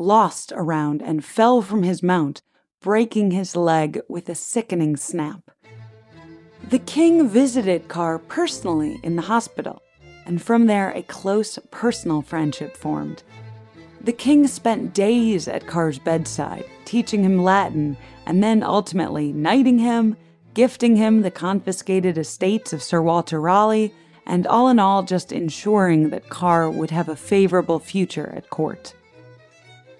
lost 0.00 0.52
around 0.56 1.02
and 1.02 1.24
fell 1.24 1.60
from 1.62 1.82
his 1.82 2.02
mount, 2.02 2.42
breaking 2.80 3.30
his 3.30 3.54
leg 3.54 4.00
with 4.08 4.28
a 4.28 4.34
sickening 4.34 4.96
snap. 4.96 5.50
The 6.70 6.78
king 6.78 7.28
visited 7.28 7.88
Carr 7.88 8.18
personally 8.18 8.98
in 9.02 9.16
the 9.16 9.22
hospital, 9.22 9.82
and 10.24 10.40
from 10.40 10.66
there 10.66 10.90
a 10.90 11.02
close 11.02 11.58
personal 11.70 12.22
friendship 12.22 12.76
formed. 12.76 13.22
The 14.00 14.12
king 14.12 14.46
spent 14.46 14.94
days 14.94 15.46
at 15.46 15.66
Carr's 15.66 15.98
bedside, 15.98 16.64
teaching 16.86 17.22
him 17.22 17.42
Latin, 17.42 17.98
and 18.24 18.42
then 18.42 18.62
ultimately 18.62 19.32
knighting 19.32 19.78
him, 19.78 20.16
gifting 20.54 20.96
him 20.96 21.20
the 21.20 21.30
confiscated 21.30 22.16
estates 22.16 22.72
of 22.72 22.82
Sir 22.82 23.02
Walter 23.02 23.40
Raleigh, 23.40 23.92
and 24.26 24.46
all 24.46 24.68
in 24.68 24.78
all, 24.78 25.02
just 25.02 25.32
ensuring 25.32 26.10
that 26.10 26.30
Carr 26.30 26.70
would 26.70 26.90
have 26.90 27.08
a 27.08 27.16
favorable 27.16 27.78
future 27.78 28.32
at 28.34 28.48
court. 28.48 28.94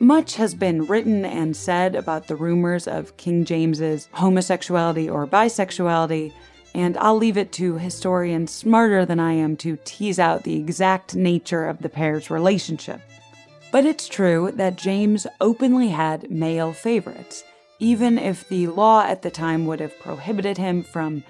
Much 0.02 0.36
has 0.36 0.54
been 0.54 0.86
written 0.86 1.26
and 1.26 1.54
said 1.54 1.94
about 1.94 2.26
the 2.26 2.34
rumors 2.34 2.88
of 2.88 3.14
King 3.18 3.44
James's 3.44 4.08
homosexuality 4.12 5.10
or 5.10 5.26
bisexuality, 5.26 6.32
and 6.74 6.96
I'll 6.96 7.18
leave 7.18 7.36
it 7.36 7.52
to 7.52 7.76
historians 7.76 8.50
smarter 8.50 9.04
than 9.04 9.20
I 9.20 9.34
am 9.34 9.58
to 9.58 9.76
tease 9.84 10.18
out 10.18 10.42
the 10.42 10.56
exact 10.56 11.14
nature 11.14 11.66
of 11.66 11.82
the 11.82 11.90
pair's 11.90 12.30
relationship. 12.30 13.02
But 13.70 13.84
it's 13.84 14.08
true 14.08 14.50
that 14.54 14.76
James 14.76 15.26
openly 15.38 15.88
had 15.88 16.30
male 16.30 16.72
favorites, 16.72 17.44
even 17.78 18.18
if 18.18 18.48
the 18.48 18.68
law 18.68 19.04
at 19.04 19.20
the 19.20 19.30
time 19.30 19.66
would 19.66 19.80
have 19.80 19.98
prohibited 20.00 20.56
him 20.56 20.82
from 20.82 21.24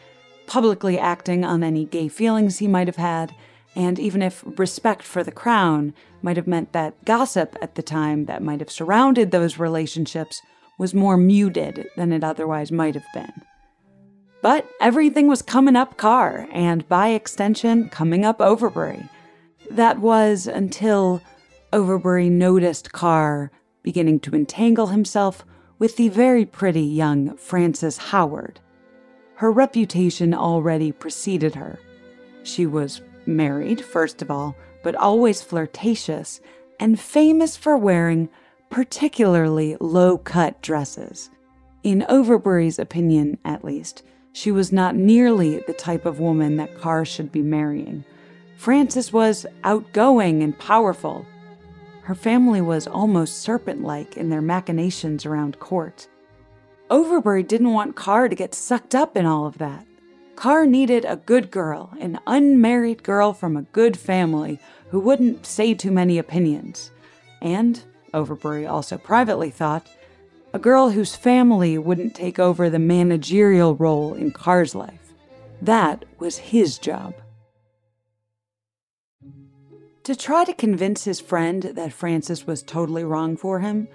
publicly 0.47 0.97
acting 0.97 1.45
on 1.45 1.65
any 1.65 1.87
gay 1.87 2.07
feelings 2.07 2.59
he 2.59 2.69
might 2.69 2.87
have 2.87 2.97
had, 2.97 3.35
and 3.75 3.99
even 3.99 4.23
if 4.23 4.43
respect 4.59 5.03
for 5.03 5.23
the 5.23 5.33
crown 5.33 5.95
might 6.23 6.37
have 6.37 6.47
meant 6.47 6.73
that 6.73 7.05
gossip 7.05 7.57
at 7.63 7.75
the 7.75 7.83
time 7.83 8.27
that 8.27 8.43
might 8.43 8.61
have 8.61 8.71
surrounded 8.71 9.31
those 9.31 9.59
relationships 9.59 10.43
was 10.79 10.95
more 10.95 11.17
muted 11.17 11.89
than 11.97 12.13
it 12.13 12.25
otherwise 12.25 12.73
might 12.73 12.95
have 12.95 13.07
been. 13.15 13.43
But 14.43 14.67
everything 14.81 15.29
was 15.29 15.43
coming 15.43 15.77
up 15.77 15.97
Carr, 15.99 16.49
and 16.51 16.89
by 16.89 17.09
extension, 17.09 17.91
coming 17.91 18.25
up 18.25 18.41
Overbury. 18.41 19.09
That 19.71 19.99
was 19.99 20.47
until 20.47 21.21
Overbury 21.73 22.31
noticed 22.31 22.93
Carr 22.93 23.51
beginning 23.83 24.21
to 24.21 24.35
entangle 24.35 24.89
himself 24.89 25.45
with 25.79 25.97
the 25.97 26.09
very 26.09 26.45
pretty 26.45 26.83
young 26.83 27.37
Frances 27.37 27.97
Howard. 27.97 28.61
Her 29.37 29.51
reputation 29.51 30.35
already 30.35 30.93
preceded 30.93 31.55
her. 31.55 31.79
She 32.43 32.67
was 32.67 33.01
married, 33.27 33.85
first 33.85 34.23
of 34.23 34.31
all, 34.31 34.57
but 34.83 34.95
always 34.95 35.43
flirtatious 35.43 36.41
and 36.79 36.99
famous 36.99 37.57
for 37.57 37.77
wearing 37.77 38.29
particularly 38.71 39.77
low 39.81 40.17
cut 40.17 40.61
dresses. 40.63 41.31
In 41.83 42.05
Overbury's 42.09 42.79
opinion, 42.79 43.39
at 43.45 43.65
least, 43.65 44.03
she 44.33 44.53
was 44.53 44.73
not 44.73 44.95
nearly 44.95 45.59
the 45.59 45.73
type 45.73 46.07
of 46.07 46.21
woman 46.21 46.57
that 46.57 46.79
Carr 46.79 47.05
should 47.05 47.33
be 47.33 47.43
marrying. 47.43 48.05
Frances 48.57 49.13
was 49.13 49.47
outgoing 49.65 50.43
and 50.43 50.59
powerful. 50.59 51.27
Her 52.03 52.15
family 52.15 52.61
was 52.61 52.87
almost 52.87 53.41
serpent 53.41 53.83
like 53.83 54.17
in 54.17 54.29
their 54.29 54.43
machinations 54.43 55.25
around 55.27 55.59
court. 55.59 56.09
Overbury 56.91 57.43
didn't 57.43 57.73
want 57.73 57.97
Carr 57.97 58.29
to 58.29 58.35
get 58.35 58.55
sucked 58.55 58.95
up 58.95 59.17
in 59.17 59.27
all 59.27 59.47
of 59.47 59.59
that. 59.59 59.87
Carr 60.41 60.65
needed 60.65 61.05
a 61.05 61.17
good 61.17 61.51
girl, 61.51 61.93
an 62.01 62.19
unmarried 62.27 63.03
girl 63.03 63.35
from 63.35 63.59
a 63.59 63.63
good 63.75 63.95
family 63.95 64.59
who 64.89 64.99
wouldn't 64.99 65.45
say 65.45 65.75
too 65.75 65.91
many 65.91 66.17
opinions. 66.17 66.91
And, 67.43 67.85
Overbury 68.15 68.67
also 68.67 68.97
privately 68.97 69.51
thought, 69.51 69.87
a 70.55 70.59
girl 70.59 70.89
whose 70.89 71.15
family 71.15 71.77
wouldn't 71.77 72.15
take 72.15 72.39
over 72.39 72.71
the 72.71 72.79
managerial 72.79 73.75
role 73.75 74.15
in 74.15 74.31
Carr's 74.31 74.75
life. 74.75 75.13
That 75.61 76.07
was 76.19 76.39
his 76.39 76.79
job. 76.79 77.13
To 80.05 80.17
try 80.17 80.45
to 80.45 80.55
convince 80.55 81.05
his 81.05 81.21
friend 81.21 81.65
that 81.65 81.93
Frances 81.93 82.47
was 82.47 82.63
totally 82.63 83.05
wrong 83.05 83.37
for 83.37 83.61
him, 83.61 83.89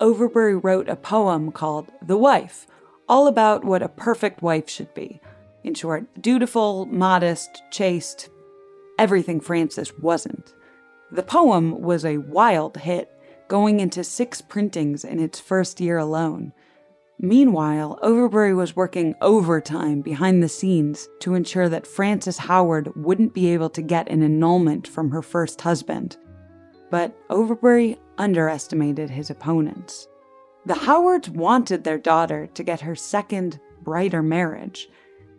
Overbury 0.00 0.56
wrote 0.56 0.88
a 0.88 0.96
poem 0.96 1.52
called 1.52 1.92
The 2.04 2.16
Wife, 2.16 2.66
all 3.08 3.28
about 3.28 3.64
what 3.64 3.82
a 3.82 3.88
perfect 3.88 4.42
wife 4.42 4.68
should 4.68 4.92
be. 4.94 5.20
In 5.64 5.74
short, 5.74 6.06
dutiful, 6.20 6.86
modest, 6.86 7.62
chaste, 7.70 8.28
everything 8.98 9.40
Frances 9.40 9.96
wasn't. 9.98 10.52
The 11.12 11.22
poem 11.22 11.80
was 11.80 12.04
a 12.04 12.18
wild 12.18 12.76
hit 12.76 13.10
going 13.48 13.80
into 13.80 14.02
six 14.02 14.40
printings 14.40 15.04
in 15.04 15.20
its 15.20 15.38
first 15.38 15.80
year 15.80 15.98
alone. 15.98 16.52
Meanwhile, 17.18 18.00
Overbury 18.02 18.54
was 18.54 18.74
working 18.74 19.14
overtime 19.20 20.00
behind 20.00 20.42
the 20.42 20.48
scenes 20.48 21.08
to 21.20 21.34
ensure 21.34 21.68
that 21.68 21.86
Frances 21.86 22.38
Howard 22.38 22.90
wouldn't 22.96 23.34
be 23.34 23.52
able 23.52 23.70
to 23.70 23.82
get 23.82 24.08
an 24.08 24.22
annulment 24.22 24.88
from 24.88 25.10
her 25.10 25.22
first 25.22 25.60
husband. 25.60 26.16
But 26.90 27.16
Overbury 27.30 28.00
underestimated 28.18 29.10
his 29.10 29.30
opponents. 29.30 30.08
The 30.66 30.74
Howards 30.74 31.28
wanted 31.30 31.84
their 31.84 31.98
daughter 31.98 32.48
to 32.54 32.62
get 32.64 32.80
her 32.80 32.96
second, 32.96 33.60
brighter 33.82 34.22
marriage, 34.22 34.88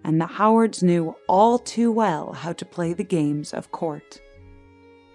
and 0.03 0.19
the 0.19 0.25
Howards 0.25 0.83
knew 0.83 1.15
all 1.27 1.59
too 1.59 1.91
well 1.91 2.33
how 2.33 2.53
to 2.53 2.65
play 2.65 2.93
the 2.93 3.03
games 3.03 3.53
of 3.53 3.71
court. 3.71 4.21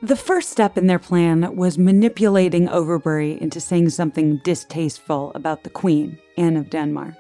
The 0.01 0.16
first 0.16 0.51
step 0.51 0.79
in 0.79 0.87
their 0.87 0.98
plan 0.98 1.57
was 1.57 1.77
manipulating 1.77 2.68
Overbury 2.68 3.40
into 3.40 3.61
saying 3.61 3.90
something 3.90 4.40
distasteful 4.44 5.33
about 5.35 5.64
the 5.64 5.70
Queen, 5.70 6.18
Anne 6.37 6.57
of 6.57 6.70
Denmark. 6.70 7.14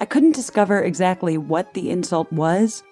I 0.00 0.06
couldn't 0.06 0.34
discover 0.34 0.82
exactly 0.82 1.36
what 1.36 1.74
the 1.74 1.90
insult 1.90 2.32
was, 2.32 2.82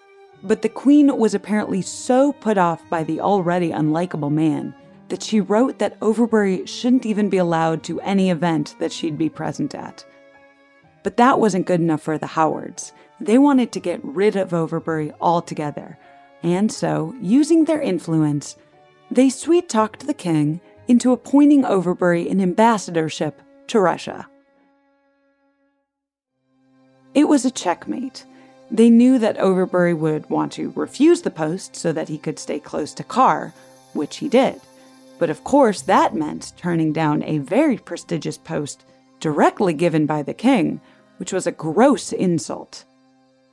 but 0.43 0.61
the 0.61 0.69
Queen 0.69 1.17
was 1.17 1.35
apparently 1.35 1.81
so 1.81 2.33
put 2.35 2.59
off 2.59 2.87
by 2.91 3.05
the 3.05 3.21
already 3.21 3.71
unlikable 3.71 4.31
man 4.31 4.75
that 5.09 5.23
she 5.23 5.41
wrote 5.41 5.79
that 5.79 5.97
Overbury 6.03 6.67
shouldn't 6.67 7.07
even 7.07 7.31
be 7.31 7.39
allowed 7.39 7.83
to 7.85 8.01
any 8.01 8.31
event 8.31 8.75
that 8.81 8.93
she'd 8.93 9.17
be 9.17 9.29
present 9.29 9.75
at. 9.75 10.05
But 11.05 11.17
that 11.17 11.39
wasn't 11.39 11.67
good 11.67 11.81
enough 11.81 12.03
for 12.03 12.19
the 12.19 12.27
Howards. 12.27 12.93
They 13.21 13.39
wanted 13.39 13.73
to 13.73 13.81
get 13.81 14.05
rid 14.05 14.37
of 14.37 14.53
Overbury 14.53 15.13
altogether. 15.21 15.99
And 16.43 16.71
so, 16.71 17.15
using 17.21 17.65
their 17.65 17.81
influence, 17.81 18.57
they 19.11 19.31
sweet 19.31 19.69
talked 19.69 20.07
the 20.07 20.15
king 20.15 20.61
into 20.87 21.13
appointing 21.13 21.65
Overbury 21.65 22.29
an 22.29 22.41
ambassadorship 22.41 23.41
to 23.69 23.81
Russia. 23.81 24.29
It 27.15 27.29
was 27.29 27.45
a 27.45 27.51
checkmate. 27.51 28.27
They 28.71 28.91
knew 28.91 29.19
that 29.19 29.39
Overbury 29.39 29.95
would 29.95 30.29
want 30.29 30.53
to 30.53 30.73
refuse 30.77 31.23
the 31.23 31.31
post 31.31 31.75
so 31.75 31.93
that 31.93 32.09
he 32.09 32.19
could 32.19 32.39
stay 32.39 32.61
close 32.61 32.93
to 32.95 33.05
Carr, 33.05 33.55
which 33.95 34.19
he 34.19 34.29
did. 34.29 34.61
But 35.19 35.31
of 35.31 35.43
course, 35.43 35.81
that 35.83 36.15
meant 36.15 36.53
turning 36.57 36.93
down 36.93 37.23
a 37.23 37.39
very 37.39 37.79
prestigious 37.79 38.37
post 38.37 38.85
directly 39.19 39.73
given 39.73 40.05
by 40.05 40.23
the 40.23 40.35
king, 40.35 40.81
which 41.17 41.33
was 41.33 41.47
a 41.47 41.53
gross 41.53 42.13
insult. 42.13 42.85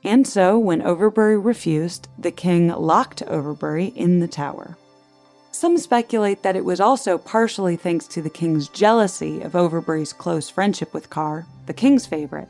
And 0.04 0.26
so, 0.28 0.58
when 0.58 0.82
Overbury 0.82 1.38
refused, 1.38 2.08
the 2.18 2.30
king 2.30 2.68
locked 2.68 3.22
Overbury 3.22 3.86
in 3.86 4.20
the 4.20 4.28
tower. 4.28 4.76
Some 5.50 5.78
speculate 5.78 6.42
that 6.42 6.56
it 6.56 6.64
was 6.64 6.80
also 6.80 7.16
partially 7.16 7.76
thanks 7.76 8.06
to 8.08 8.20
the 8.20 8.28
king's 8.28 8.68
jealousy 8.68 9.40
of 9.40 9.56
Overbury's 9.56 10.12
close 10.12 10.50
friendship 10.50 10.92
with 10.92 11.10
Carr, 11.10 11.46
the 11.66 11.72
king's 11.72 12.06
favorite. 12.06 12.48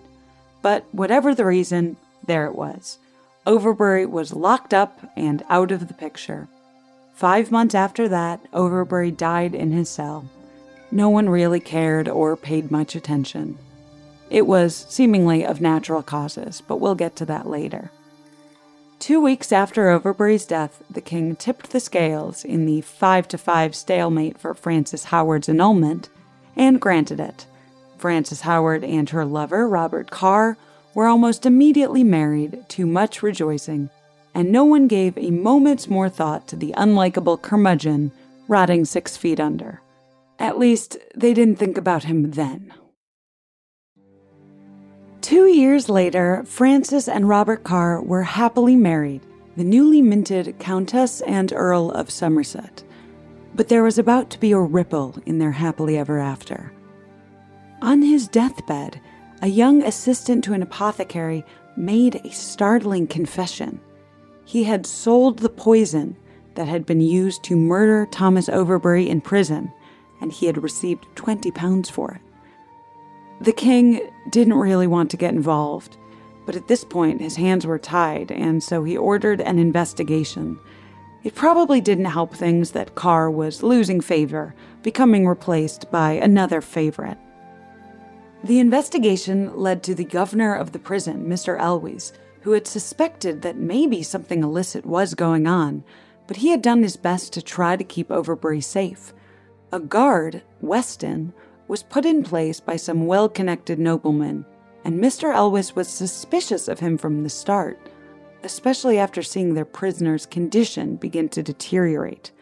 But 0.63 0.85
whatever 0.91 1.35
the 1.35 1.45
reason, 1.45 1.97
there 2.27 2.47
it 2.47 2.55
was. 2.57 2.99
Overbury 3.47 4.07
was 4.07 4.33
locked 4.33 4.73
up 4.75 4.99
and 5.17 5.45
out 5.49 5.71
of 5.71 5.87
the 5.87 5.95
picture. 5.95 6.49
Five 7.15 7.53
months 7.53 7.75
after 7.75 8.09
that, 8.09 8.41
Overbury 8.53 9.11
died 9.11 9.55
in 9.55 9.71
his 9.71 9.89
cell. 9.89 10.29
No 10.91 11.11
one 11.11 11.29
really 11.29 11.61
cared 11.61 12.09
or 12.09 12.37
paid 12.37 12.71
much 12.71 12.97
attention. 12.97 13.59
It 14.31 14.47
was 14.47 14.87
seemingly 14.89 15.45
of 15.45 15.61
natural 15.61 16.03
causes, 16.03 16.63
but 16.67 16.79
we'll 16.79 16.95
get 16.95 17.17
to 17.17 17.27
that 17.27 17.49
later. 17.49 17.91
Two 18.99 19.21
weeks 19.21 19.53
after 19.53 19.91
Overbury's 19.91 20.47
death, 20.47 20.83
the 20.91 21.01
king 21.01 21.37
tipped 21.37 21.71
the 21.71 21.81
scales 21.81 22.45
in 22.45 22.65
the 22.65 22.81
5 22.81 23.29
to 23.29 23.39
5 23.39 23.75
stalemate 23.75 24.39
for 24.39 24.55
Frances 24.55 25.05
Howard's 25.05 25.49
annulment 25.49 26.09
and 26.57 26.81
granted 26.81 27.21
it. 27.21 27.47
Frances 27.99 28.43
Howard 28.43 28.83
and 28.85 29.11
her 29.11 29.25
lover, 29.25 29.69
Robert 29.69 30.11
Carr, 30.11 30.57
were 30.95 31.07
almost 31.07 31.45
immediately 31.45 32.05
married 32.05 32.65
to 32.69 32.87
much 32.87 33.23
rejoicing, 33.23 33.91
and 34.35 34.51
no 34.51 34.65
one 34.65 34.87
gave 34.89 35.19
a 35.19 35.31
moment's 35.31 35.89
more 35.89 36.09
thought 36.09 36.47
to 36.49 36.57
the 36.57 36.73
unlikable 36.77 37.41
curmudgeon 37.41 38.13
rotting 38.49 38.85
six 38.85 39.17
feet 39.17 39.41
under. 39.41 39.81
At 40.39 40.59
least, 40.59 40.97
they 41.15 41.35
didn't 41.35 41.57
think 41.57 41.77
about 41.77 42.05
him 42.05 42.33
then. 42.33 42.73
Two 45.25 45.47
years 45.47 45.89
later, 45.89 46.45
Frances 46.47 47.09
and 47.09 47.27
Robert 47.27 47.65
Carr 47.65 48.03
were 48.03 48.25
happily 48.25 48.77
married, 48.77 49.23
the 49.57 49.65
newly 49.65 50.03
minted 50.03 50.59
Countess 50.59 51.23
and 51.23 51.51
Earl 51.51 51.93
of 51.93 52.11
Somerset. 52.11 52.85
But 53.55 53.69
there 53.69 53.83
was 53.83 53.97
about 53.97 54.29
to 54.29 54.39
be 54.39 54.53
a 54.53 54.61
ripple 54.61 55.17
in 55.25 55.39
their 55.39 55.53
happily 55.53 55.97
ever 55.97 56.19
after. 56.19 56.75
On 57.81 58.03
his 58.03 58.29
deathbed, 58.29 59.01
a 59.41 59.47
young 59.47 59.83
assistant 59.83 60.45
to 60.45 60.53
an 60.53 60.61
apothecary 60.61 61.43
made 61.75 62.17
a 62.17 62.31
startling 62.31 63.07
confession. 63.07 63.81
He 64.45 64.65
had 64.65 64.85
sold 64.85 65.39
the 65.39 65.49
poison 65.49 66.19
that 66.55 66.69
had 66.69 66.85
been 66.85 67.01
used 67.01 67.43
to 67.45 67.57
murder 67.57 68.07
Thomas 68.11 68.51
Overbury 68.51 69.09
in 69.09 69.23
prison, 69.23 69.73
and 70.21 70.31
he 70.31 70.45
had 70.45 70.63
received 70.63 71.07
20 71.15 71.51
pounds 71.53 71.89
for 71.89 72.13
it. 72.13 72.24
The 73.41 73.53
king 73.53 74.11
didn't 74.31 74.55
really 74.55 74.87
want 74.87 75.11
to 75.11 75.17
get 75.17 75.35
involved, 75.35 75.97
but 76.47 76.57
at 76.57 76.69
this 76.69 76.85
point 76.85 77.21
his 77.21 77.37
hands 77.37 77.67
were 77.67 77.79
tied, 77.79 78.31
and 78.31 78.63
so 78.63 78.85
he 78.85 78.97
ordered 78.97 79.41
an 79.41 79.59
investigation. 79.59 80.59
It 81.25 81.35
probably 81.35 81.81
didn't 81.81 82.05
help 82.05 82.35
things 82.35 82.73
that 82.73 82.95
Carr 82.95 83.31
was 83.31 83.63
losing 83.63 84.01
favor, 84.01 84.55
becoming 84.83 85.27
replaced 85.27 85.91
by 85.91 86.13
another 86.13 86.61
favorite. 86.61 87.19
The 88.45 88.59
investigation 88.61 89.57
led 89.57 89.83
to 89.85 89.95
the 89.95 90.05
governor 90.05 90.55
of 90.55 90.73
the 90.73 90.79
prison, 90.79 91.27
Mr. 91.27 91.59
Elwes, 91.59 92.13
who 92.43 92.53
had 92.53 92.67
suspected 92.67 93.41
that 93.41 93.57
maybe 93.57 94.03
something 94.03 94.43
illicit 94.43 94.85
was 94.85 95.15
going 95.15 95.47
on, 95.47 95.83
but 96.27 96.37
he 96.37 96.51
had 96.51 96.61
done 96.61 96.83
his 96.83 96.99
best 96.99 97.33
to 97.33 97.43
try 97.43 97.75
to 97.75 97.85
keep 97.85 98.11
Overbury 98.11 98.61
safe. 98.61 99.15
A 99.73 99.81
guard, 99.81 100.43
Weston, 100.61 101.33
was 101.69 101.83
put 101.83 102.05
in 102.05 102.23
place 102.23 102.61
by 102.61 102.77
some 102.77 103.07
well 103.07 103.29
connected 103.29 103.79
noblemen, 103.79 104.45
and 104.85 105.01
Mr. 105.01 105.35
Elwes 105.35 105.75
was 105.75 105.89
suspicious 105.89 106.69
of 106.69 106.81
him 106.81 106.99
from 106.99 107.23
the 107.23 107.31
start, 107.31 107.79
especially 108.43 108.99
after 108.99 109.23
seeing 109.23 109.55
their 109.55 109.65
prisoner's 109.65 110.27
condition 110.27 110.97
begin 110.97 111.29
to 111.31 111.43
deteriorate. 111.43 112.33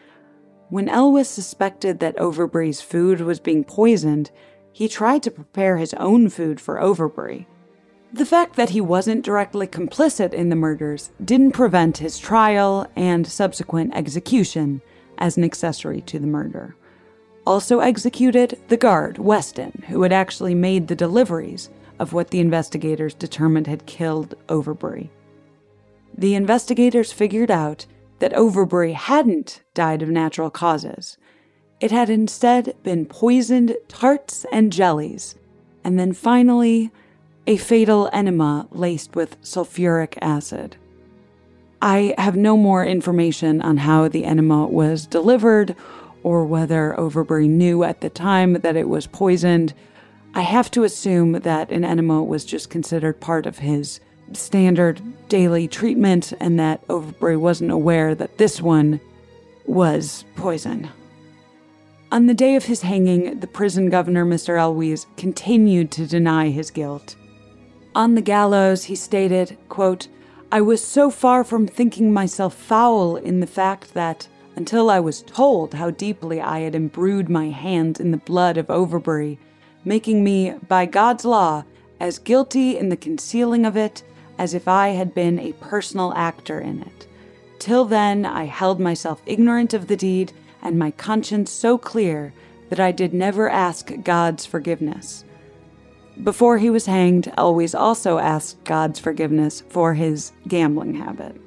When 0.69 0.89
Elwes 0.89 1.29
suspected 1.29 1.99
that 1.99 2.17
Overbury's 2.17 2.81
food 2.81 3.21
was 3.21 3.39
being 3.39 3.63
poisoned, 3.63 4.31
he 4.71 4.87
tried 4.87 5.23
to 5.23 5.31
prepare 5.31 5.77
his 5.77 5.93
own 5.93 6.29
food 6.29 6.59
for 6.59 6.81
Overbury. 6.81 7.47
The 8.11 8.25
fact 8.25 8.55
that 8.55 8.71
he 8.71 8.81
wasn't 8.81 9.25
directly 9.25 9.67
complicit 9.67 10.33
in 10.33 10.49
the 10.49 10.55
murders 10.55 11.11
didn't 11.23 11.51
prevent 11.51 11.97
his 11.97 12.19
trial 12.19 12.87
and 12.95 13.25
subsequent 13.25 13.95
execution 13.95 14.81
as 15.17 15.37
an 15.37 15.43
accessory 15.43 16.01
to 16.01 16.19
the 16.19 16.27
murder. 16.27 16.75
Also 17.45 17.79
executed 17.79 18.59
the 18.69 18.77
guard, 18.77 19.17
Weston, 19.17 19.83
who 19.89 20.01
had 20.03 20.13
actually 20.13 20.55
made 20.55 20.87
the 20.87 20.95
deliveries 20.95 21.69
of 21.99 22.13
what 22.13 22.29
the 22.29 22.39
investigators 22.39 23.13
determined 23.13 23.67
had 23.67 23.85
killed 23.85 24.35
Overbury. 24.49 25.11
The 26.17 26.35
investigators 26.35 27.11
figured 27.11 27.51
out 27.51 27.85
that 28.19 28.33
Overbury 28.33 28.93
hadn't 28.93 29.61
died 29.73 30.01
of 30.01 30.09
natural 30.09 30.49
causes, 30.49 31.17
it 31.83 31.91
had 31.91 32.09
instead 32.09 32.75
been 32.83 33.05
poisoned 33.05 33.75
tarts 33.89 34.45
and 34.53 34.71
jellies, 34.71 35.35
and 35.83 35.99
then 35.99 36.13
finally, 36.13 36.91
a 37.45 37.57
fatal 37.57 38.09
enema 38.13 38.69
laced 38.71 39.17
with 39.17 39.41
sulfuric 39.41 40.17
acid. 40.21 40.77
I 41.81 42.15
have 42.17 42.37
no 42.37 42.55
more 42.55 42.85
information 42.85 43.61
on 43.61 43.75
how 43.75 44.07
the 44.07 44.23
enema 44.23 44.65
was 44.65 45.05
delivered 45.05 45.75
or 46.23 46.45
whether 46.45 46.97
Overbury 46.99 47.47
knew 47.47 47.83
at 47.83 48.01
the 48.01 48.09
time 48.09 48.53
that 48.53 48.75
it 48.75 48.89
was 48.89 49.07
poisoned. 49.07 49.73
I 50.33 50.41
have 50.41 50.71
to 50.71 50.83
assume 50.83 51.33
that 51.33 51.69
an 51.71 51.83
enema 51.83 52.23
was 52.23 52.45
just 52.45 52.69
considered 52.69 53.19
part 53.19 53.45
of 53.45 53.59
his 53.59 53.99
standard 54.31 55.01
daily 55.29 55.67
treatment 55.67 56.33
and 56.39 56.59
that 56.59 56.83
Overbury 56.89 57.37
wasn't 57.37 57.71
aware 57.71 58.15
that 58.15 58.37
this 58.37 58.61
one 58.61 58.99
was 59.65 60.25
poison. 60.35 60.89
On 62.11 62.27
the 62.27 62.33
day 62.33 62.55
of 62.55 62.65
his 62.65 62.83
hanging, 62.83 63.39
the 63.39 63.47
prison 63.47 63.89
governor, 63.89 64.25
Mr. 64.25 64.57
Elwes, 64.57 65.07
continued 65.17 65.91
to 65.91 66.05
deny 66.05 66.49
his 66.49 66.69
guilt. 66.69 67.15
On 67.95 68.15
the 68.15 68.21
gallows, 68.21 68.83
he 68.83 68.95
stated, 68.95 69.57
quote, 69.69 70.07
I 70.51 70.61
was 70.61 70.83
so 70.83 71.09
far 71.09 71.43
from 71.43 71.65
thinking 71.65 72.13
myself 72.13 72.53
foul 72.53 73.15
in 73.15 73.39
the 73.39 73.47
fact 73.47 73.95
that, 73.95 74.27
until 74.55 74.89
I 74.89 74.99
was 74.99 75.21
told 75.23 75.73
how 75.73 75.89
deeply 75.89 76.41
I 76.41 76.59
had 76.59 76.75
imbrued 76.75 77.29
my 77.29 77.49
hands 77.49 77.99
in 77.99 78.11
the 78.11 78.17
blood 78.17 78.57
of 78.57 78.69
Overbury, 78.69 79.39
making 79.83 80.23
me, 80.23 80.55
by 80.67 80.85
God's 80.85 81.25
law, 81.25 81.63
as 81.99 82.19
guilty 82.19 82.77
in 82.77 82.89
the 82.89 82.97
concealing 82.97 83.65
of 83.65 83.75
it 83.77 84.03
as 84.37 84.53
if 84.53 84.67
I 84.67 84.89
had 84.89 85.13
been 85.13 85.39
a 85.39 85.53
personal 85.53 86.13
actor 86.15 86.59
in 86.59 86.81
it. 86.81 87.07
Till 87.59 87.85
then, 87.85 88.25
I 88.25 88.45
held 88.45 88.79
myself 88.79 89.21
ignorant 89.25 89.73
of 89.73 89.87
the 89.87 89.95
deed 89.95 90.33
and 90.61 90.77
my 90.77 90.91
conscience 90.91 91.51
so 91.51 91.77
clear 91.77 92.33
that 92.69 92.79
I 92.79 92.91
did 92.91 93.13
never 93.13 93.49
ask 93.49 93.91
God's 94.03 94.45
forgiveness. 94.45 95.23
Before 96.21 96.57
he 96.57 96.69
was 96.69 96.85
hanged, 96.85 97.31
Elwes 97.37 97.73
also 97.73 98.17
asked 98.17 98.63
God's 98.63 98.99
forgiveness 98.99 99.63
for 99.69 99.93
his 99.93 100.31
gambling 100.47 100.95
habit. 100.95 101.39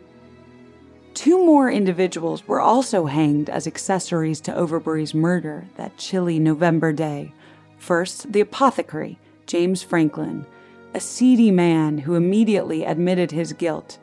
Two 1.17 1.43
more 1.47 1.71
individuals 1.71 2.47
were 2.47 2.61
also 2.61 3.07
hanged 3.07 3.49
as 3.49 3.67
accessories 3.67 4.39
to 4.43 4.55
Overbury's 4.55 5.15
murder 5.15 5.65
that 5.77 5.97
chilly 5.97 6.39
November 6.39 6.93
day. 6.93 7.33
First, 7.79 8.31
the 8.35 8.43
apothecary, 8.43 9.19
James 9.47 9.83
Franklin, 9.83 10.45
a 10.93 11.01
seedy 11.01 11.51
man 11.51 11.97
who 11.97 12.17
immediately 12.17 12.85
admitted 12.85 13.31
his 13.31 13.55
guilt. 13.55 13.99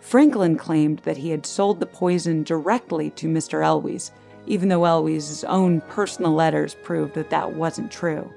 Franklin 0.00 0.58
claimed 0.58 0.98
that 1.04 1.16
he 1.16 1.30
had 1.30 1.46
sold 1.46 1.80
the 1.80 1.86
poison 1.86 2.42
directly 2.42 3.08
to 3.12 3.28
Mr. 3.28 3.64
Elwes, 3.64 4.12
even 4.46 4.68
though 4.68 4.84
Elwes's 4.84 5.44
own 5.44 5.80
personal 5.80 6.32
letters 6.32 6.76
proved 6.82 7.14
that 7.14 7.30
that 7.30 7.54
wasn't 7.54 7.90
true. 7.90 8.30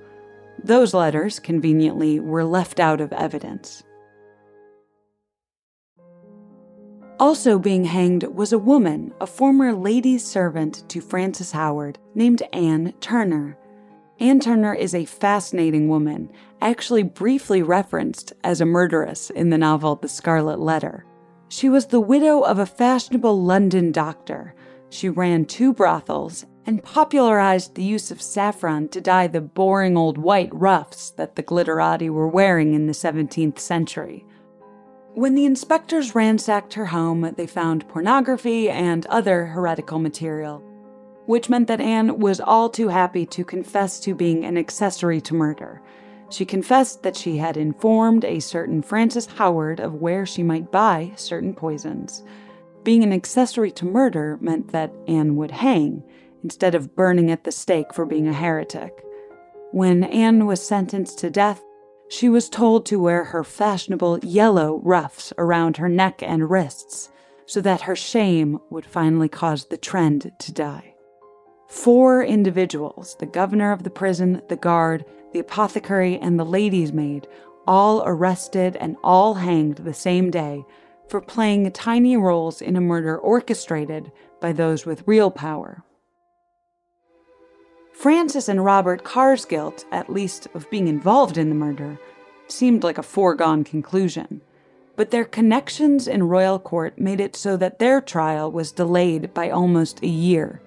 Those 0.64 0.94
letters, 0.94 1.38
conveniently, 1.38 2.22
were 2.22 2.46
left 2.46 2.80
out 2.80 3.02
of 3.02 3.12
evidence. 3.12 3.84
Also 7.22 7.60
being 7.60 7.84
hanged 7.84 8.24
was 8.24 8.52
a 8.52 8.58
woman, 8.58 9.14
a 9.22 9.28
former 9.28 9.74
lady's 9.74 10.26
servant 10.26 10.84
to 10.90 11.00
Frances 11.00 11.52
Howard, 11.52 12.00
named 12.16 12.42
Anne 12.52 12.96
Turner. 13.00 13.56
Anne 14.20 14.40
Turner 14.40 14.74
is 14.74 14.96
a 14.96 15.06
fascinating 15.06 15.88
woman, 15.88 16.32
actually 16.62 17.04
briefly 17.04 17.62
referenced 17.62 18.34
as 18.44 18.60
a 18.60 18.66
murderess 18.66 19.30
in 19.30 19.52
the 19.52 19.58
novel 19.60 19.98
The 19.98 20.10
Scarlet 20.10 20.60
Letter. 20.60 21.06
She 21.48 21.70
was 21.70 21.86
the 21.86 22.02
widow 22.02 22.42
of 22.42 22.58
a 22.58 22.66
fashionable 22.66 23.40
London 23.40 23.92
doctor 23.92 24.56
she 24.92 25.08
ran 25.08 25.46
two 25.46 25.74
brothels 25.74 26.46
and 26.66 26.84
popularized 26.84 27.76
the 27.76 27.84
use 27.84 28.12
of 28.12 28.22
saffron 28.22 28.90
to 28.90 29.00
dye 29.00 29.28
the 29.28 29.40
boring 29.40 29.96
old 29.96 30.18
white 30.18 30.54
ruffs 30.54 31.12
that 31.12 31.36
the 31.36 31.44
glitterati 31.44 32.10
were 32.10 32.28
wearing 32.28 32.74
in 32.74 32.88
the 32.88 32.94
17th 32.94 33.58
century. 33.58 34.26
When 35.14 35.36
the 35.36 35.46
inspectors 35.46 36.16
ransacked 36.16 36.74
her 36.76 36.86
home, 36.86 37.34
they 37.36 37.46
found 37.46 37.88
pornography 37.90 38.70
and 38.70 39.06
other 39.08 39.46
heretical 39.48 40.00
material, 40.00 40.64
which 41.26 41.50
meant 41.50 41.68
that 41.68 41.82
Anne 41.82 42.20
was 42.20 42.40
all 42.40 42.70
too 42.70 42.88
happy 42.88 43.26
to 43.26 43.44
confess 43.44 44.00
to 44.02 44.16
being 44.16 44.46
an 44.46 44.58
accessory 44.58 45.20
to 45.22 45.34
murder. 45.34 45.82
She 46.30 46.46
confessed 46.46 47.04
that 47.04 47.18
she 47.18 47.36
had 47.36 47.58
informed 47.58 48.24
a 48.24 48.40
certain 48.40 48.82
Frances 48.82 49.26
Howard 49.26 49.82
of 49.82 49.96
where 49.96 50.26
she 50.26 50.44
might 50.44 50.72
buy 50.72 51.12
certain 51.18 51.54
poisons. 51.54 52.24
Being 52.84 53.04
an 53.04 53.12
accessory 53.12 53.72
to 53.72 53.86
murder 53.86 54.38
meant 54.40 54.72
that 54.72 54.94
Anne 55.10 55.36
would 55.36 55.52
hang 55.52 56.04
instead 56.42 56.74
of 56.74 56.96
burning 56.96 57.30
at 57.30 57.44
the 57.44 57.52
stake 57.52 57.94
for 57.94 58.06
being 58.06 58.30
a 58.30 58.34
heretic. 58.34 59.04
When 59.72 60.06
Anne 60.06 60.46
was 60.46 60.66
sentenced 60.66 61.20
to 61.20 61.30
death, 61.30 61.62
she 62.12 62.28
was 62.28 62.50
told 62.50 62.86
to 62.86 63.00
wear 63.00 63.24
her 63.24 63.42
fashionable 63.42 64.20
yellow 64.20 64.82
ruffs 64.84 65.32
around 65.38 65.78
her 65.78 65.88
neck 65.88 66.22
and 66.22 66.50
wrists 66.50 67.10
so 67.46 67.62
that 67.62 67.84
her 67.84 67.96
shame 67.96 68.60
would 68.70 68.86
finally 68.86 69.30
cause 69.30 69.66
the 69.66 69.78
trend 69.78 70.30
to 70.38 70.52
die. 70.52 70.94
Four 71.70 72.22
individuals 72.22 73.16
the 73.20 73.26
governor 73.26 73.72
of 73.72 73.84
the 73.84 73.90
prison, 73.90 74.42
the 74.50 74.58
guard, 74.58 75.06
the 75.32 75.40
apothecary, 75.40 76.20
and 76.20 76.38
the 76.38 76.44
lady's 76.44 76.92
maid 76.92 77.30
all 77.66 78.04
arrested 78.06 78.76
and 78.76 78.98
all 79.06 79.36
hanged 79.36 79.78
the 79.78 79.94
same 79.94 80.30
day 80.30 80.66
for 81.08 81.22
playing 81.22 81.72
tiny 81.72 82.18
roles 82.18 82.62
in 82.62 82.76
a 82.76 82.82
murder 82.82 83.18
orchestrated 83.18 84.12
by 84.42 84.52
those 84.52 84.86
with 84.86 85.08
real 85.08 85.32
power. 85.32 85.82
Frances 87.94 88.50
and 88.50 88.64
Robert 88.64 89.04
Carr's 89.04 89.46
guilt, 89.46 89.86
at 89.92 90.10
least 90.10 90.48
of 90.54 90.70
being 90.70 90.88
involved 90.88 91.38
in 91.38 91.50
the 91.50 91.56
murder, 91.56 92.00
seemed 92.48 92.84
like 92.84 92.98
a 92.98 93.04
foregone 93.04 93.64
conclusion. 93.64 94.42
But 94.96 95.12
their 95.12 95.26
connections 95.26 96.08
in 96.08 96.24
royal 96.28 96.58
court 96.60 96.98
made 96.98 97.20
it 97.20 97.36
so 97.36 97.58
that 97.58 97.80
their 97.80 98.02
trial 98.02 98.52
was 98.52 98.72
delayed 98.72 99.34
by 99.34 99.50
almost 99.50 100.04
a 100.04 100.08
year. 100.08 100.62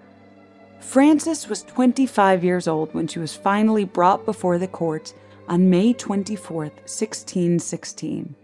Frances 0.81 1.49
was 1.49 1.63
25 1.63 2.45
years 2.45 2.69
old 2.69 2.93
when 2.95 3.07
she 3.07 3.19
was 3.19 3.35
finally 3.35 3.85
brought 3.85 4.25
before 4.25 4.59
the 4.59 4.69
court 4.69 5.15
on 5.49 5.71
May 5.71 5.93
24, 5.93 6.65
1616. 6.65 8.35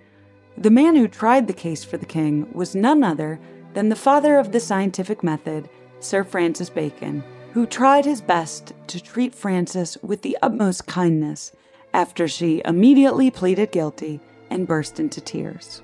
The 0.56 0.70
man 0.70 0.96
who 0.96 1.06
tried 1.06 1.46
the 1.46 1.52
case 1.52 1.84
for 1.84 1.96
the 1.96 2.06
king 2.06 2.50
was 2.52 2.74
none 2.74 3.04
other 3.04 3.38
than 3.74 3.88
the 3.88 3.96
father 3.96 4.38
of 4.38 4.52
the 4.52 4.60
scientific 4.60 5.22
method, 5.22 5.68
Sir 6.00 6.24
Francis 6.24 6.70
Bacon 6.70 7.22
who 7.52 7.66
tried 7.66 8.04
his 8.04 8.20
best 8.20 8.72
to 8.86 9.00
treat 9.00 9.34
Frances 9.34 9.98
with 10.02 10.22
the 10.22 10.38
utmost 10.42 10.86
kindness 10.86 11.52
after 11.92 12.28
she 12.28 12.62
immediately 12.64 13.30
pleaded 13.30 13.72
guilty 13.72 14.20
and 14.50 14.66
burst 14.66 15.00
into 15.00 15.20
tears. 15.20 15.82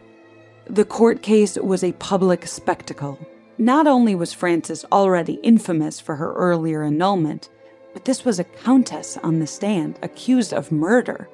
The 0.68 0.84
court 0.84 1.22
case 1.22 1.56
was 1.56 1.82
a 1.82 1.92
public 1.92 2.46
spectacle. 2.46 3.18
Not 3.58 3.86
only 3.86 4.14
was 4.14 4.32
Frances 4.32 4.84
already 4.92 5.34
infamous 5.34 6.00
for 6.00 6.16
her 6.16 6.32
earlier 6.34 6.82
annulment, 6.82 7.48
but 7.92 8.04
this 8.04 8.24
was 8.24 8.38
a 8.38 8.44
countess 8.44 9.16
on 9.22 9.38
the 9.38 9.46
stand 9.46 9.98
accused 10.02 10.52
of 10.52 10.70
murder. 10.70 11.28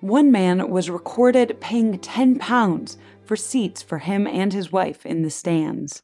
One 0.00 0.30
man 0.30 0.70
was 0.70 0.90
recorded 0.90 1.60
paying 1.60 1.98
10 1.98 2.38
pounds 2.38 2.98
for 3.24 3.36
seats 3.36 3.82
for 3.82 3.98
him 3.98 4.26
and 4.26 4.52
his 4.52 4.72
wife 4.72 5.04
in 5.04 5.22
the 5.22 5.30
stands. 5.30 6.02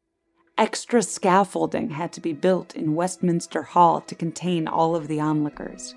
Extra 0.58 1.02
scaffolding 1.02 1.90
had 1.90 2.12
to 2.12 2.20
be 2.20 2.34
built 2.34 2.76
in 2.76 2.94
Westminster 2.94 3.62
Hall 3.62 4.02
to 4.02 4.14
contain 4.14 4.68
all 4.68 4.94
of 4.94 5.08
the 5.08 5.18
onlookers. 5.18 5.94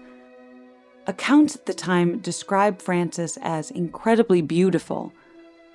Accounts 1.07 1.55
at 1.55 1.65
the 1.65 1.73
time 1.73 2.19
describe 2.19 2.81
Frances 2.81 3.37
as 3.41 3.69
incredibly 3.69 4.41
beautiful, 4.41 5.11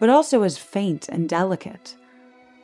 but 0.00 0.08
also 0.08 0.42
as 0.42 0.58
faint 0.58 1.08
and 1.08 1.28
delicate. 1.28 1.94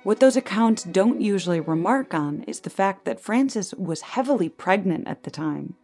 What 0.04 0.20
those 0.20 0.36
accounts 0.36 0.84
don't 0.84 1.20
usually 1.20 1.60
remark 1.60 2.14
on 2.14 2.44
is 2.44 2.60
the 2.60 2.70
fact 2.70 3.04
that 3.04 3.20
Frances 3.20 3.74
was 3.74 4.00
heavily 4.00 4.48
pregnant 4.48 5.06
at 5.06 5.22
the 5.22 5.30
time. 5.30 5.74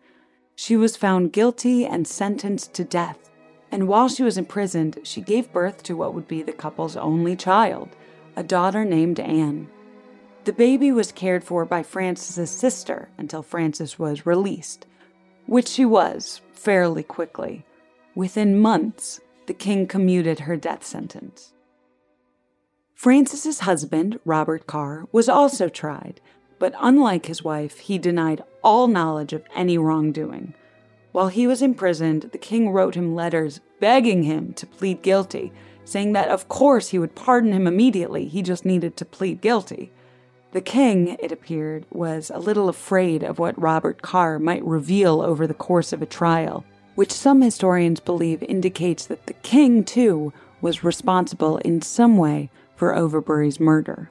She 0.54 0.76
was 0.76 0.96
found 0.96 1.32
guilty 1.32 1.84
and 1.84 2.08
sentenced 2.08 2.72
to 2.74 2.84
death, 2.84 3.30
and 3.70 3.86
while 3.86 4.08
she 4.08 4.22
was 4.22 4.38
imprisoned, 4.38 4.98
she 5.02 5.20
gave 5.20 5.52
birth 5.52 5.82
to 5.84 5.96
what 5.96 6.14
would 6.14 6.26
be 6.26 6.42
the 6.42 6.52
couple's 6.52 6.96
only 6.96 7.36
child, 7.36 7.90
a 8.34 8.42
daughter 8.42 8.84
named 8.84 9.20
Anne. 9.20 9.68
The 10.44 10.52
baby 10.52 10.90
was 10.90 11.12
cared 11.12 11.44
for 11.44 11.64
by 11.64 11.84
Frances's 11.84 12.50
sister 12.50 13.10
until 13.16 13.44
Frances 13.44 13.96
was 13.96 14.26
released, 14.26 14.86
which 15.46 15.68
she 15.68 15.84
was 15.84 16.40
fairly 16.52 17.04
quickly. 17.04 17.64
Within 18.16 18.58
months, 18.58 19.20
the 19.46 19.54
king 19.54 19.86
commuted 19.86 20.40
her 20.40 20.56
death 20.56 20.84
sentence. 20.84 21.52
Frances's 22.92 23.60
husband, 23.60 24.18
Robert 24.24 24.66
Carr, 24.66 25.06
was 25.12 25.28
also 25.28 25.68
tried, 25.68 26.20
but 26.58 26.74
unlike 26.80 27.26
his 27.26 27.44
wife, 27.44 27.78
he 27.78 27.96
denied 27.96 28.42
all 28.64 28.88
knowledge 28.88 29.32
of 29.32 29.44
any 29.54 29.78
wrongdoing. 29.78 30.54
While 31.12 31.28
he 31.28 31.46
was 31.46 31.62
imprisoned, 31.62 32.30
the 32.32 32.38
king 32.38 32.70
wrote 32.70 32.96
him 32.96 33.14
letters 33.14 33.60
begging 33.78 34.24
him 34.24 34.54
to 34.54 34.66
plead 34.66 35.02
guilty, 35.02 35.52
saying 35.84 36.14
that 36.14 36.30
of 36.30 36.48
course 36.48 36.88
he 36.88 36.98
would 36.98 37.14
pardon 37.14 37.52
him 37.52 37.68
immediately, 37.68 38.26
he 38.26 38.42
just 38.42 38.64
needed 38.64 38.96
to 38.96 39.04
plead 39.04 39.40
guilty. 39.40 39.92
The 40.52 40.60
king, 40.60 41.16
it 41.18 41.32
appeared, 41.32 41.86
was 41.90 42.30
a 42.30 42.38
little 42.38 42.68
afraid 42.68 43.22
of 43.22 43.38
what 43.38 43.60
Robert 43.60 44.02
Carr 44.02 44.38
might 44.38 44.62
reveal 44.64 45.22
over 45.22 45.46
the 45.46 45.54
course 45.54 45.94
of 45.94 46.02
a 46.02 46.06
trial, 46.06 46.62
which 46.94 47.10
some 47.10 47.40
historians 47.40 48.00
believe 48.00 48.42
indicates 48.42 49.06
that 49.06 49.26
the 49.26 49.32
king, 49.32 49.82
too, 49.82 50.30
was 50.60 50.84
responsible 50.84 51.56
in 51.58 51.80
some 51.80 52.18
way 52.18 52.50
for 52.76 52.94
Overbury's 52.94 53.58
murder. 53.58 54.10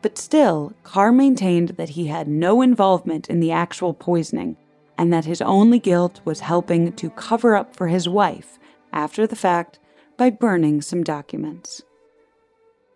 But 0.00 0.16
still, 0.16 0.72
Carr 0.82 1.12
maintained 1.12 1.70
that 1.70 1.90
he 1.90 2.06
had 2.06 2.26
no 2.26 2.62
involvement 2.62 3.28
in 3.28 3.40
the 3.40 3.52
actual 3.52 3.92
poisoning, 3.92 4.56
and 4.96 5.12
that 5.12 5.26
his 5.26 5.42
only 5.42 5.78
guilt 5.78 6.22
was 6.24 6.40
helping 6.40 6.92
to 6.92 7.10
cover 7.10 7.54
up 7.54 7.76
for 7.76 7.88
his 7.88 8.08
wife, 8.08 8.58
after 8.94 9.26
the 9.26 9.36
fact, 9.36 9.78
by 10.16 10.30
burning 10.30 10.80
some 10.80 11.04
documents. 11.04 11.82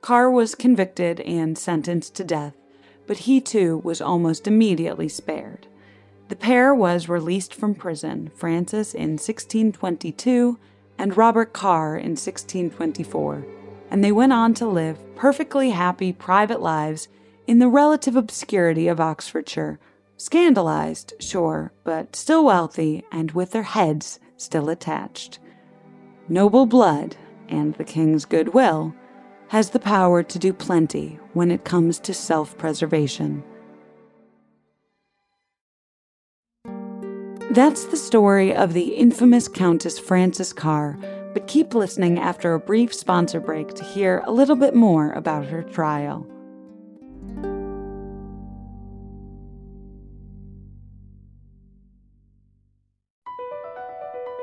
Carr 0.01 0.31
was 0.31 0.55
convicted 0.55 1.21
and 1.21 1.59
sentenced 1.59 2.15
to 2.15 2.25
death 2.25 2.55
but 3.11 3.19
he 3.19 3.41
too 3.41 3.79
was 3.79 4.01
almost 4.01 4.47
immediately 4.47 5.09
spared. 5.09 5.67
The 6.29 6.37
pair 6.37 6.73
was 6.73 7.09
released 7.09 7.53
from 7.53 7.75
prison, 7.75 8.31
Frances 8.37 8.95
in 8.95 9.19
1622 9.19 10.57
and 10.97 11.17
Robert 11.17 11.53
Carr 11.53 11.97
in 11.97 12.11
1624, 12.13 13.45
and 13.91 14.05
they 14.05 14.13
went 14.13 14.33
on 14.33 14.55
to 14.55 14.65
live 14.65 14.97
perfectly 15.17 15.71
happy 15.71 16.13
private 16.13 16.63
lives 16.63 17.09
in 17.49 17.59
the 17.59 17.67
relative 17.67 18.15
obscurity 18.15 18.87
of 18.87 19.01
Oxfordshire, 19.01 19.81
scandalized, 20.17 21.13
sure, 21.19 21.73
but 21.83 22.15
still 22.15 22.45
wealthy 22.45 23.03
and 23.11 23.33
with 23.33 23.51
their 23.51 23.65
heads 23.65 24.21
still 24.37 24.69
attached. 24.69 25.41
Noble 26.29 26.65
blood 26.65 27.17
and 27.49 27.75
the 27.75 27.83
king's 27.83 28.25
goodwill 28.25 28.95
has 29.51 29.71
the 29.71 29.81
power 29.81 30.23
to 30.23 30.39
do 30.39 30.53
plenty 30.53 31.19
when 31.33 31.51
it 31.51 31.65
comes 31.65 31.99
to 31.99 32.15
self 32.15 32.57
preservation. 32.57 33.43
That's 37.51 37.87
the 37.87 37.97
story 37.97 38.55
of 38.55 38.75
the 38.75 38.95
infamous 38.95 39.49
Countess 39.49 39.99
Frances 39.99 40.53
Carr, 40.53 40.97
but 41.35 41.49
keep 41.49 41.75
listening 41.75 42.21
after 42.21 42.55
a 42.55 42.61
brief 42.61 42.95
sponsor 42.95 43.41
break 43.41 43.75
to 43.75 43.83
hear 43.83 44.23
a 44.25 44.31
little 44.31 44.55
bit 44.55 44.77
more 44.77 45.11
about 45.15 45.47
her 45.47 45.65
trial. 45.65 46.25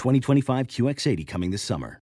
2025 0.00 0.66
QX80 0.66 1.26
coming 1.28 1.50
this 1.50 1.62
summer. 1.62 2.00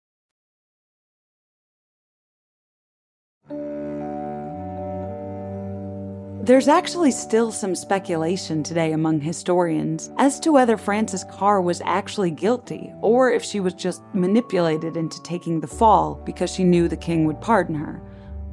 There's 6.41 6.69
actually 6.69 7.11
still 7.11 7.51
some 7.51 7.75
speculation 7.75 8.63
today 8.63 8.93
among 8.93 9.21
historians 9.21 10.11
as 10.17 10.39
to 10.41 10.53
whether 10.53 10.77
Frances 10.77 11.25
Carr 11.25 11.61
was 11.61 11.83
actually 11.85 12.31
guilty 12.31 12.93
or 13.03 13.33
if 13.33 13.43
she 13.43 13.59
was 13.59 13.75
just 13.75 14.01
manipulated 14.15 14.97
into 14.97 15.21
taking 15.25 15.61
the 15.61 15.67
fall 15.67 16.23
because 16.25 16.55
she 16.55 16.63
knew 16.63 16.87
the 16.87 16.97
king 16.97 17.25
would 17.25 17.41
pardon 17.41 17.75
her. 17.75 18.01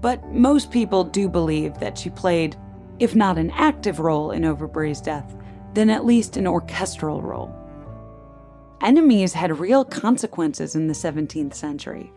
But 0.01 0.25
most 0.31 0.71
people 0.71 1.03
do 1.03 1.29
believe 1.29 1.79
that 1.79 1.99
she 1.99 2.09
played, 2.09 2.57
if 2.97 3.13
not 3.13 3.37
an 3.37 3.51
active 3.51 3.99
role 3.99 4.31
in 4.31 4.43
Overbury's 4.43 5.01
death, 5.01 5.35
then 5.75 5.91
at 5.91 6.03
least 6.03 6.35
an 6.35 6.47
orchestral 6.47 7.21
role. 7.21 7.64
Enemies 8.81 9.33
had 9.33 9.59
real 9.59 9.85
consequences 9.85 10.75
in 10.75 10.87
the 10.87 10.93
17th 10.93 11.53
century. 11.53 12.11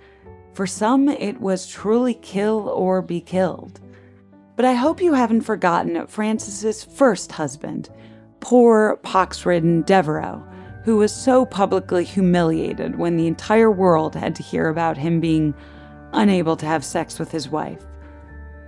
For 0.55 0.67
some, 0.67 1.09
it 1.09 1.41
was 1.41 1.69
truly 1.69 2.15
kill 2.15 2.69
or 2.69 3.01
be 3.01 3.21
killed. 3.21 3.81
But 4.57 4.65
I 4.65 4.73
hope 4.73 5.01
you 5.01 5.15
haven't 5.15 5.43
forgotten 5.43 6.07
Frances's 6.09 6.83
first 6.83 7.31
husband, 7.31 7.91
poor 8.41 8.97
pox-ridden 9.05 9.83
Devereux, 9.83 10.43
who 10.85 10.97
was 10.97 11.15
so 11.15 11.47
publicly 11.47 12.05
humiliated 12.05 12.99
when 12.99 13.17
the 13.17 13.29
entire 13.29 13.71
world 13.71 14.17
had 14.17 14.35
to 14.35 14.43
hear 14.43 14.69
about 14.69 14.97
him 14.97 15.21
being 15.21 15.55
unable 16.13 16.57
to 16.57 16.67
have 16.67 16.85
sex 16.85 17.19
with 17.19 17.31
his 17.31 17.49
wife. 17.49 17.85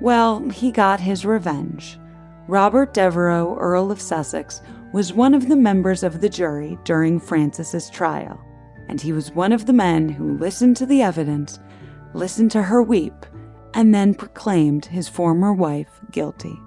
Well, 0.01 0.49
he 0.49 0.71
got 0.71 1.01
his 1.01 1.25
revenge. 1.25 1.99
Robert 2.47 2.95
Devereux, 2.95 3.57
Earl 3.59 3.91
of 3.91 4.01
Sussex, 4.01 4.63
was 4.93 5.13
one 5.13 5.35
of 5.35 5.49
the 5.49 5.57
members 5.57 6.03
of 6.03 6.21
the 6.21 6.29
jury 6.29 6.77
during 6.85 7.21
Frances's 7.21 7.89
trial, 7.91 8.41
and 8.89 9.01
he 9.01 9.13
was 9.13 9.33
one 9.33 9.53
of 9.53 9.67
the 9.67 9.73
men 9.73 10.09
who 10.09 10.37
listened 10.39 10.77
to 10.77 10.87
the 10.87 11.01
evidence, 11.01 11.61
listened 12.13 12.51
to 12.51 12.63
her 12.63 12.83
weep, 12.83 13.15
and 13.75 13.95
then 13.95 14.15
proclaimed 14.15 14.87
his 14.87 15.09
former 15.09 15.53
wife 15.53 16.01
guilty. 16.11 16.59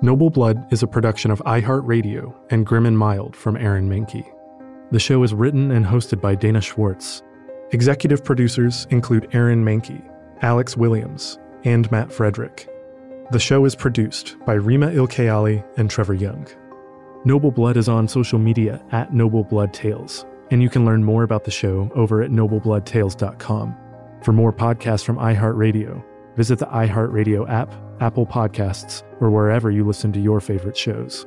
Noble 0.00 0.30
Blood 0.30 0.72
is 0.72 0.82
a 0.82 0.86
production 0.86 1.30
of 1.32 1.40
iHeartRadio 1.40 2.32
and 2.50 2.64
Grim 2.64 2.86
and 2.86 2.96
Mild 2.96 3.34
from 3.34 3.56
Aaron 3.56 3.90
Mahnke. 3.90 4.24
The 4.92 5.00
show 5.00 5.22
is 5.24 5.34
written 5.34 5.72
and 5.72 5.84
hosted 5.84 6.20
by 6.20 6.36
Dana 6.36 6.60
Schwartz. 6.60 7.22
Executive 7.72 8.24
producers 8.24 8.86
include 8.90 9.28
Aaron 9.34 9.62
Mahnke, 9.62 10.02
Alex 10.40 10.76
Williams, 10.76 11.38
and 11.64 11.90
Matt 11.90 12.10
Frederick. 12.10 12.66
The 13.30 13.38
show 13.38 13.66
is 13.66 13.74
produced 13.74 14.36
by 14.46 14.54
Rima 14.54 14.86
Ilkayali 14.86 15.62
and 15.76 15.90
Trevor 15.90 16.14
Young. 16.14 16.48
Noble 17.26 17.50
Blood 17.50 17.76
is 17.76 17.88
on 17.88 18.08
social 18.08 18.38
media 18.38 18.82
at 18.90 19.12
Noble 19.12 19.44
Blood 19.44 19.74
Tales, 19.74 20.24
and 20.50 20.62
you 20.62 20.70
can 20.70 20.86
learn 20.86 21.04
more 21.04 21.24
about 21.24 21.44
the 21.44 21.50
show 21.50 21.90
over 21.94 22.22
at 22.22 22.30
noblebloodtales.com. 22.30 23.76
For 24.22 24.32
more 24.32 24.52
podcasts 24.52 25.04
from 25.04 25.18
iHeartRadio, 25.18 26.02
visit 26.36 26.58
the 26.58 26.66
iHeartRadio 26.66 27.50
app, 27.50 27.74
Apple 28.00 28.26
Podcasts, 28.26 29.02
or 29.20 29.30
wherever 29.30 29.70
you 29.70 29.84
listen 29.84 30.10
to 30.12 30.20
your 30.20 30.40
favorite 30.40 30.76
shows. 30.76 31.26